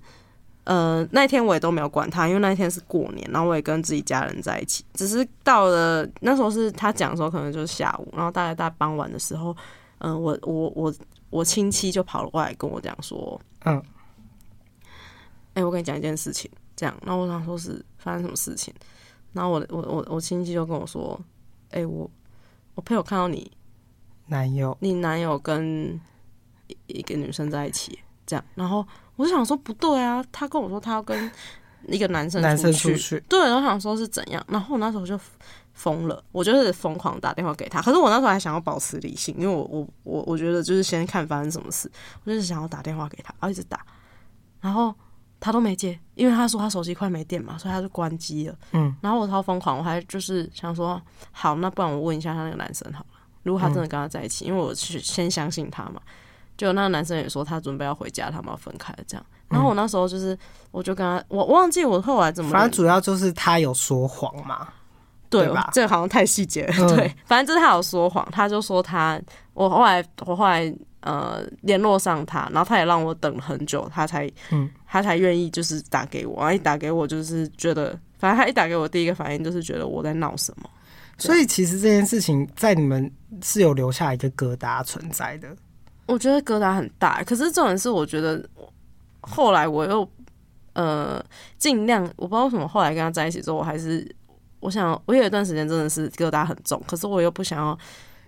[0.65, 4.85] 呃，那天我也都没有管他，因为那天是过年，然后我也跟自己家人在一起。
[4.93, 9.53] 只是到了那时候是他讲的时候，可能就是下午，然后大概在傍晚的时候，
[9.97, 10.93] 嗯、呃，我我我
[11.29, 13.75] 我亲戚就跑了过来跟我讲说，嗯，
[15.53, 18.73] 哎、欸，我跟你讲一件事情，这样，然后我想说是发生什么事情，
[19.33, 21.19] 然后我我我我亲戚就跟我说，
[21.71, 22.09] 哎、欸，我
[22.75, 23.51] 我朋友看到你
[24.27, 25.99] 男友，你男友跟
[26.87, 28.87] 一个女生在一起，这样，然后。
[29.15, 31.31] 我就想说不对啊，他跟我说他要跟
[31.87, 35.19] 一个男生男生出去，对，然后想说是怎样，然后我那时候就
[35.73, 41.91] 疯了，我就是疯狂打电话给他，可是我那时候还想要保持理性，因为我我我我觉得就是先看发生什么事，
[42.23, 43.85] 我就是想要打电话给他，然后一直打，
[44.61, 44.95] 然后
[45.39, 48.55] 他都没接，因为他说他手机快没电嘛，所以他就关机了。
[48.71, 51.01] 嗯，然后我超疯狂，我还就是想说，
[51.31, 56.01] 好，那不然我问一下他那个男生好了，如果他真的跟他在一起，嗯、因为我去先相信他嘛。
[56.57, 59.25] 就那个男生也说他准备要回家，他们要分开了这样。
[59.49, 60.37] 然后我那时候就是，
[60.71, 62.49] 我就跟他，我忘记我后来怎么。
[62.51, 64.67] 反正主要就是他有说谎嘛，
[65.29, 65.69] 对，吧？
[65.73, 66.73] 这个好像太细节了。
[66.79, 69.21] 嗯、对，反正就是他有说谎，他就说他，
[69.53, 76.37] 我后来我后来呃联络上他，然后他也让我等了很久，他才嗯，他才愿意就是打给我。
[76.39, 80.67] 然后一打给我就是觉得，反正他一打给我，第一个反应就是觉得我在闹什么。
[81.19, 83.11] 所以其实这件事情在你们
[83.43, 85.47] 是有留下一个疙瘩存在的。
[86.05, 88.43] 我觉得疙瘩很大，可是这种是我觉得
[89.21, 90.07] 后来我又
[90.73, 91.23] 呃
[91.57, 94.05] 尽量，我不知道为什么后来跟他在一起之后，我还是
[94.59, 97.77] 我想我有一段时间真的是疙瘩很重，可是我又不想要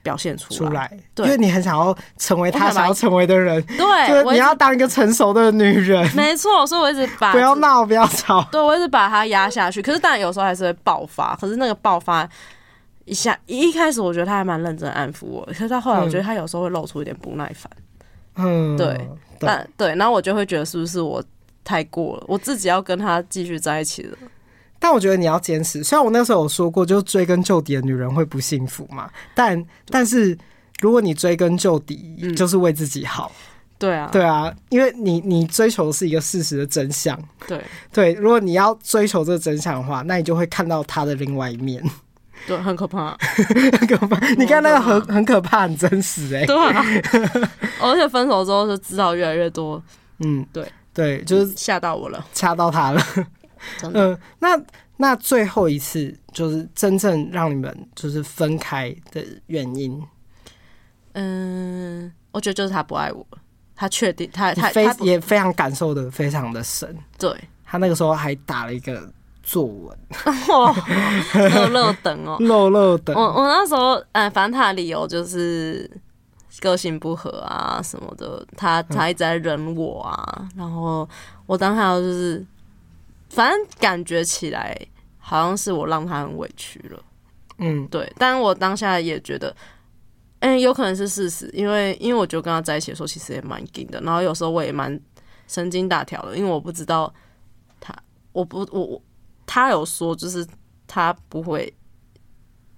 [0.01, 12.29] 表现出来，出来对，因为你很想要成为他想要成为的人，对，就是你要当一个成熟的女人，没错，所以我一直把不要闹，不要吵，对，我一直把他压下去，可是当然有时候还是会爆发，可是那个爆发。
[13.05, 17.71] 一下一开始我觉得他还蛮认真安抚我，可是到后来我觉得他有时候会露出一点不耐烦。
[18.35, 21.23] 嗯，对，但对，然后我就会觉得是不是我
[21.63, 24.17] 太过了，我自己要跟他继续在一起了。
[24.77, 30.37] 但我觉得你要坚持，虽然我那时候有说过，就追根究底的女人会不幸福嘛，但但是
[30.81, 33.31] 如果你追根究底，就是为自己好。
[33.35, 33.41] 嗯，
[33.77, 37.17] 对啊，对啊，因为你你追求的是一个事实的真相。
[37.47, 37.61] 对
[37.93, 41.83] 对，如果你要追求这个真相的话，那你就会看到他的另外一面。
[42.47, 43.17] 对，很可怕，
[43.79, 44.27] 很 可怕。
[44.35, 46.45] 你看那个很很可怕，很真实哎、欸。
[46.45, 46.83] 对啊，
[47.81, 49.81] 而且分手之后就知道越来越多。
[50.19, 53.01] 嗯，对对，就是吓到我了，吓到他了。
[53.83, 54.61] 嗯、呃，那
[54.97, 60.01] 那最后一次就是真正让你们就是分开的原因。
[61.13, 63.25] 嗯，我觉得就是他不爱我，
[63.75, 66.95] 他确定他他非也非常感受的非常的深。
[67.17, 67.35] 对，
[67.65, 69.11] 他那个时候还打了一个。
[69.45, 69.95] 作文，
[71.53, 73.15] 漏漏等哦，漏漏等。
[73.15, 75.89] 我我那时候，嗯，反正他的理由就是
[76.61, 80.49] 个性不合啊什么的，他他一直在忍我啊。
[80.57, 81.07] 然后
[81.45, 82.43] 我当下就是，
[83.29, 84.75] 反正感觉起来
[85.19, 86.99] 好像是我让他很委屈了。
[87.59, 88.11] 嗯，对。
[88.17, 89.55] 但我当下也觉得，
[90.39, 94.01] 哎，有可能是事实，因为因为我就跟他在一起的时候，其实也蛮紧的。
[94.01, 94.99] 然后有时候我也蛮
[95.47, 97.13] 神经大条的，因为我不知道
[97.79, 97.95] 他，
[98.31, 99.01] 我不我我。
[99.45, 100.45] 他有说，就是
[100.87, 101.73] 他不会，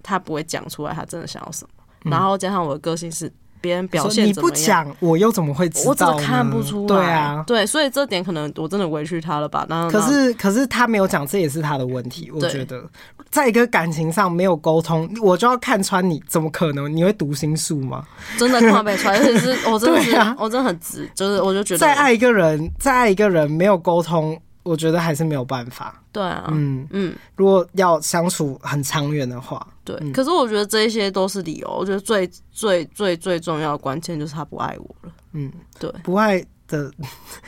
[0.04, 2.12] 他不会讲出来，他真的想要什么。
[2.12, 5.90] 然后加上我的个性是别人表现你不讲，我又怎么会知道？
[5.90, 6.88] 我怎么看不出来？
[6.88, 9.66] 对啊，对，所以这点可能我真的委屈他了吧？
[9.68, 12.32] 那可是可是他没有讲，这也是他的问题。
[12.32, 12.88] 我觉得，
[13.30, 16.96] 在一个感情上没有沟通，我就要看穿你，怎么可能？
[16.96, 18.06] 你会读心术吗？
[18.38, 24.40] 真的看不出来，而且是我真的是， 啊、我真的很直，就是我就觉得，再爱一个人，再爱一个人没有沟通。
[24.68, 26.04] 我觉得还是没有办法。
[26.12, 29.96] 对啊，嗯嗯，如果要相处很长远的话，对。
[30.02, 31.70] 嗯、可是我觉得这些都是理由。
[31.70, 35.14] 我觉得最最最最重要的关键就是他不爱我了。
[35.32, 36.92] 嗯，对，不爱的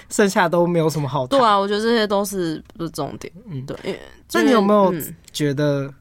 [0.09, 1.37] 剩下都没有什么好谈。
[1.37, 3.31] 对啊，我觉得这些都是不是重点。
[3.47, 3.99] 嗯，对。
[4.31, 4.93] 那你有没有
[5.31, 5.93] 觉得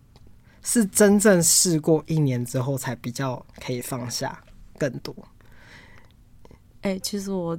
[0.62, 4.39] 是真正试过一年之后才比较可以放下
[4.79, 5.14] 更多？
[6.83, 7.59] 哎、欸，其实我。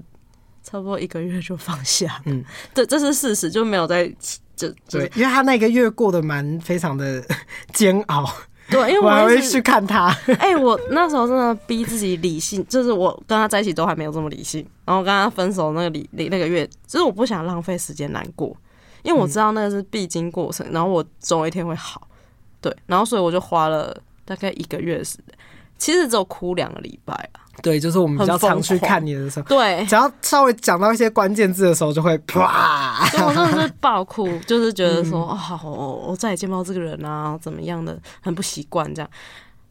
[0.64, 2.44] 差不多一个月就放下，嗯，
[2.74, 4.08] 对，这是事实，就没有在
[4.56, 7.24] 就对，因为他那个月过得蛮非常的
[7.74, 8.30] 煎熬，
[8.70, 18.56] 对，因为我，我还会去看他，哎、欸，我那时候真的逼自己理性，就是我跟他在一起都还没有这么理性，然后跟他分手那个理那个月，就是我不想浪费时间难过，
[19.04, 22.08] 因为我知道那个是必经过程，然后我总有一天会好，
[22.60, 23.96] 对，然后所以我就花了
[24.26, 25.29] 大概一个月的时间，
[25.80, 27.42] 其实只有哭两个礼拜啊。
[27.62, 39.12] 对，就是我们比较常去看你的时候，对，只要稍微讲到一些关键字的时候，就会啪，对，我真的是 爆哭，就是觉得说，哦，我我再也见不到这个人啊，怎么样的，很不习惯这样。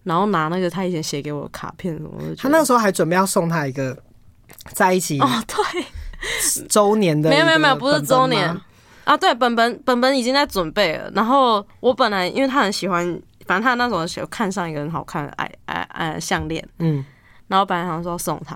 [0.04, 3.96] 然后拿那个他以前写给我的卡片什么的，他那个时候还准备要送他一个
[4.74, 8.54] 在一起哦，对，周年的，没有没有没有，不是周年。
[9.04, 11.10] 啊，对，本本本本已经在准备了。
[11.14, 13.18] 然后我本来因为他很喜欢，
[13.48, 17.04] 反正他那时候有看上一个很好看的爱爱爱项链，嗯。
[17.48, 18.54] 然后本来想说送他，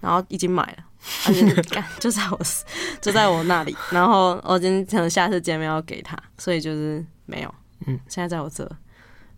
[0.00, 0.84] 然后已经买了，
[1.26, 1.46] 而且
[2.00, 2.40] 就在我
[3.02, 3.76] 就在我那里。
[3.90, 7.54] 然后我今天可能下次见面要给他，所以就是没有。
[7.86, 8.66] 嗯，现在在我这，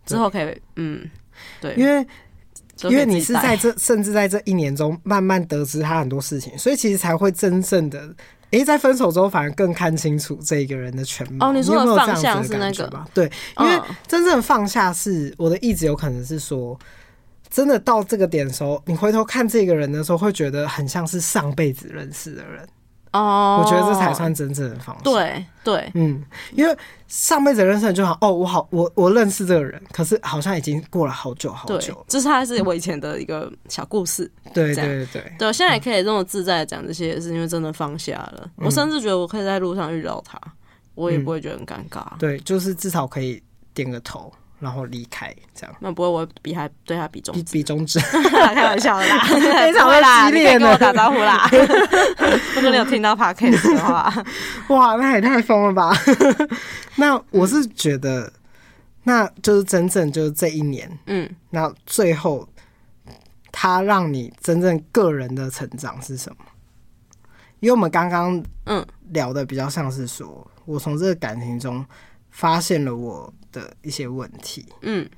[0.05, 1.05] 之后可以嗯，
[1.59, 2.07] 对，因为
[2.83, 8.15] 因为你是在这，甚至在这一年中慢慢得知他很多事情，所以其实才会真正的，
[8.55, 11.49] 哎，在分手之后反而更看清楚这一个人的全貌。
[11.49, 13.05] 哦，你说的放下是那个？
[13.13, 16.77] 对，因为真正放下是我的意志，有可能是说。
[17.47, 22.67] 真的到这个点的时候，你回头看这个人的时候，会觉得很像是上辈子认识的人
[23.19, 23.63] 哦。
[23.63, 25.03] 我觉得这才算真正的方式。
[25.03, 32.05] 对对，嗯，因为上辈子认识的就好哦，我好我我认识这个人，可是好像已经过了好久好久。
[32.07, 34.29] 这是他是我以前的一个小故事。
[34.53, 38.49] 对对对对，我，现在也可以这么自在的讲这些，也是因为真的放下了。
[38.57, 40.39] 我甚至觉得我可以在路上遇到他，
[40.93, 42.03] 我也不会觉得很尴尬。
[42.19, 43.41] 对，就是至少可以
[43.73, 44.31] 点个头。
[44.65, 47.99] 然后离开，这样那不会，我比他对他比中指，比中指，
[48.33, 50.01] 开玩笑的啦， 非常的
[50.31, 51.47] 激烈，跟我打招呼啦。
[52.55, 54.11] 如果你有听到 podcast 的话，
[54.69, 55.95] 哇，那也太疯了吧！
[56.95, 58.33] 那我是觉得，
[59.03, 62.49] 那就是真正就是这一年，嗯，那最后
[63.51, 66.37] 他让你真正个人的成长是什么？
[67.59, 71.85] 因为我们刚刚嗯聊的比较像是说，我从这个感情中
[72.31, 73.31] 发现了我。
[73.55, 75.09] 的一些问题，嗯，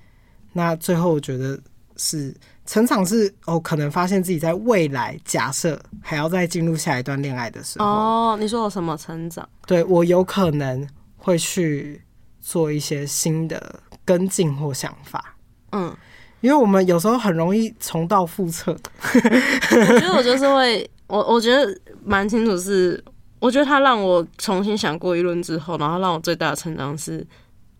[0.53, 1.59] 那最后我觉得
[1.95, 2.31] 是
[2.67, 9.47] 成长是哦，可能发现自己在未来假设还要再进入下一段恋爱的时候，哦，你说有什么成长？
[9.65, 11.99] 对，我有可能会去
[12.39, 15.35] 做一些新的跟进或想法，
[15.71, 15.95] 嗯，
[16.41, 18.77] 因为我们有时候很容易重蹈覆辙。
[19.11, 21.75] 我觉得我就是会，我我觉得
[22.05, 23.03] 蛮清楚是，
[23.39, 27.25] 我觉得他让我重新想过一轮之后，然后让我最大的成长是。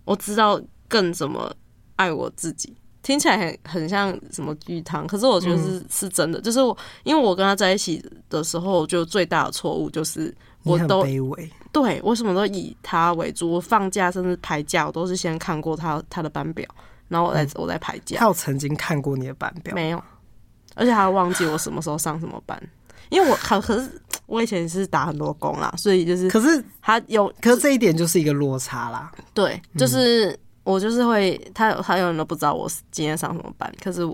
[0.08, 1.54] 我知道更怎么
[1.98, 6.40] 爱我自己，听起来很很像什么鸡汤，可是我觉得是、嗯、是真的。
[6.40, 10.34] 就是我，因为我跟他在一起的时候，就最大的错误就是
[10.64, 13.52] 我都卑微，对我什么都以他为主。
[13.52, 16.66] 我放假甚至排假，我都是先看过他他的班表，
[17.10, 18.18] 然后我再、嗯、我再排假。
[18.20, 20.02] 他有曾经看过你的班表没有？
[20.76, 22.58] 而且他忘记我什么时候上什么班，
[23.10, 29.12] 因为我可可是我以前是打很多工啦，所以就是可是他有，可是这一点就是一个落差啦。
[29.34, 34.06] 对，就是我就是会，他还有人都不知道我今天上什么班，可是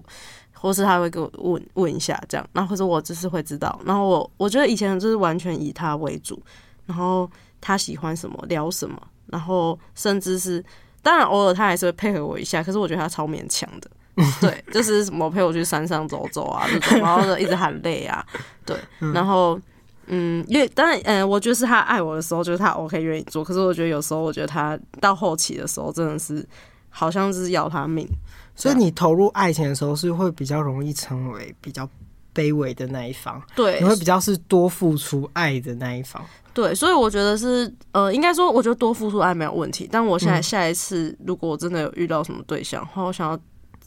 [0.53, 6.41] 或是他会给我问问一下这样，然后或者我就是会知道，然后我我觉得以前就是完全以他为主，
[6.86, 10.64] 然后他喜欢什么聊什么，然后甚至是
[11.01, 13.89] 当然偶尔他还是会配合我一下，可是我觉得他超勉强的。
[14.39, 18.24] 对，就是什么陪我去山上走走啊，这种，然后就一直喊累啊，
[18.64, 18.78] 对，
[19.11, 19.59] 然后
[20.08, 26.45] 嗯，因为当然，嗯，我觉得是他爱我的时候，就是他 OK 愿意做，可是我觉得有时候，我觉得他到后期的时候，真的是
[26.89, 28.08] 好像是要他命，
[28.56, 31.89] 所以你投入爱情的时候，是会比较容易成为比较
[32.34, 36.22] 卑微的那一方，对，你会比较是多付出爱的那一方，
[36.54, 43.39] 对，所以我觉得是，呃，应该说，我觉得多付出爱没有问题，但我现在下一次如果我真的有遇到什么对象，或我想要。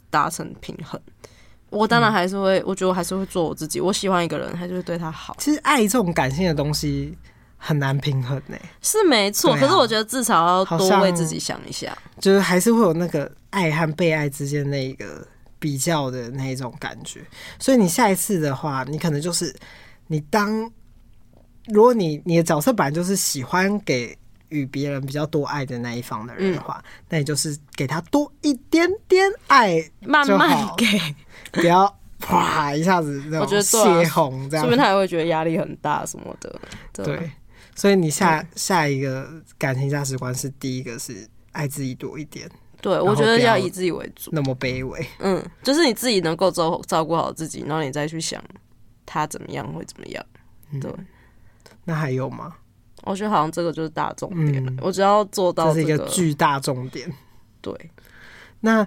[0.09, 0.97] 达成平衡，
[1.69, 3.79] 我当然还是会，嗯、我觉得我还是会做我自己。
[3.81, 5.35] 我喜欢一个人，还是会对他好。
[5.39, 7.17] 其实爱这种感性的东西
[7.57, 9.53] 很难平衡呢、欸，是没错。
[9.53, 15.27] 啊、可是我觉得至少要多为自己想一下，就是还是会有那个爱和被爱之间那个
[15.59, 17.21] 比较的那一种感觉。
[17.59, 19.53] 所以你下一次的话，你可能就是
[20.07, 20.71] 你当，
[21.67, 24.17] 如果你你的角色本来就是喜欢给。
[24.49, 30.85] 与别人比较多爱的那一方的人的话，嗯、那你就是给他多一点点爱，慢慢给，
[31.51, 33.79] 不要啪一下子那种泄
[34.09, 36.59] 洪这样，说不定他也会觉得压力很大什么的。
[36.93, 37.31] 对，对，
[37.75, 42.49] 所以你下下一个感情价值观是第一个是爱自己多一点。
[42.81, 45.05] 对，我觉得要以自己为主，那么卑微。
[45.19, 48.41] 嗯，就是你自己能够照照顾好自己，然后你再去想
[49.05, 50.23] 他怎么样会怎么样。
[50.79, 51.05] 对，嗯、
[51.85, 52.55] 那还有吗？
[53.03, 57.11] 我觉得好像这个就是大重点，嗯、我只要做到、这个、这是一个巨大重点。
[57.61, 57.73] 对，
[58.59, 58.85] 那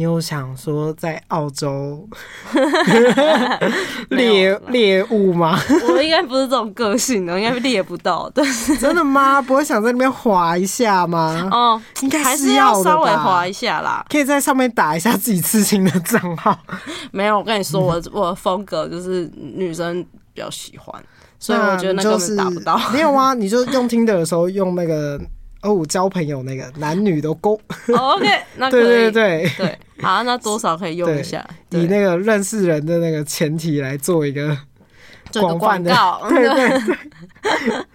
[0.00, 2.08] 你有想说在澳洲
[4.08, 5.60] 猎猎物吗？
[5.92, 8.32] 我应该不是这种个性的，应该猎不到。
[8.34, 9.42] 但 是真的吗？
[9.42, 11.46] 不会想在那边滑一下吗？
[11.52, 14.02] 哦，应该还是要稍微滑一下啦。
[14.08, 16.58] 可以在上面打一下自己刺青的账号。
[17.10, 20.98] 没有，我跟你说，我我的风格就是女生比较喜欢。
[21.38, 22.80] 所以我觉得那个打不到。
[22.90, 25.20] 没有啊，你就用听的时候用那个
[25.62, 27.60] 哦，交朋友那个男女都勾。
[27.88, 34.56] Oh, OK，那 对对对对，好，那多少可以用一下，以那个认识人的那个前提来做一个
[35.34, 36.26] 广泛的告。
[36.28, 37.86] 对对对，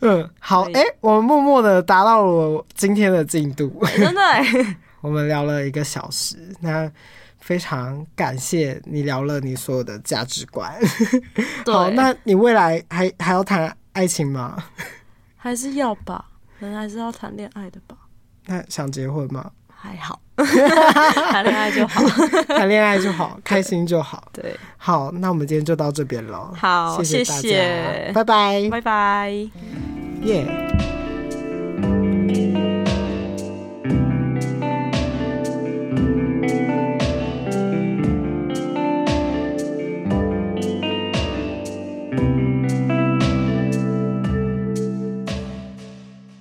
[0.00, 4.20] 嗯，好，哎、欸，我们默默的达到了今天的进度，真的，
[5.00, 6.90] 我们聊了一个小时，那。
[7.42, 10.72] 非常感谢你聊了你所有的价值观。
[11.64, 14.56] 对好，那你未来还还要谈爱情吗？
[15.36, 16.24] 还是要吧，
[16.62, 17.96] 可能还是要谈恋爱的吧？
[18.46, 19.50] 那想结婚吗？
[19.66, 22.00] 还好， 谈恋爱就好，
[22.46, 24.28] 谈恋爱就好， 开心就好。
[24.32, 26.54] 对，好，那我们今天就到这边了。
[26.56, 29.30] 好，谢谢大家，拜拜，拜拜，
[30.22, 30.46] 耶。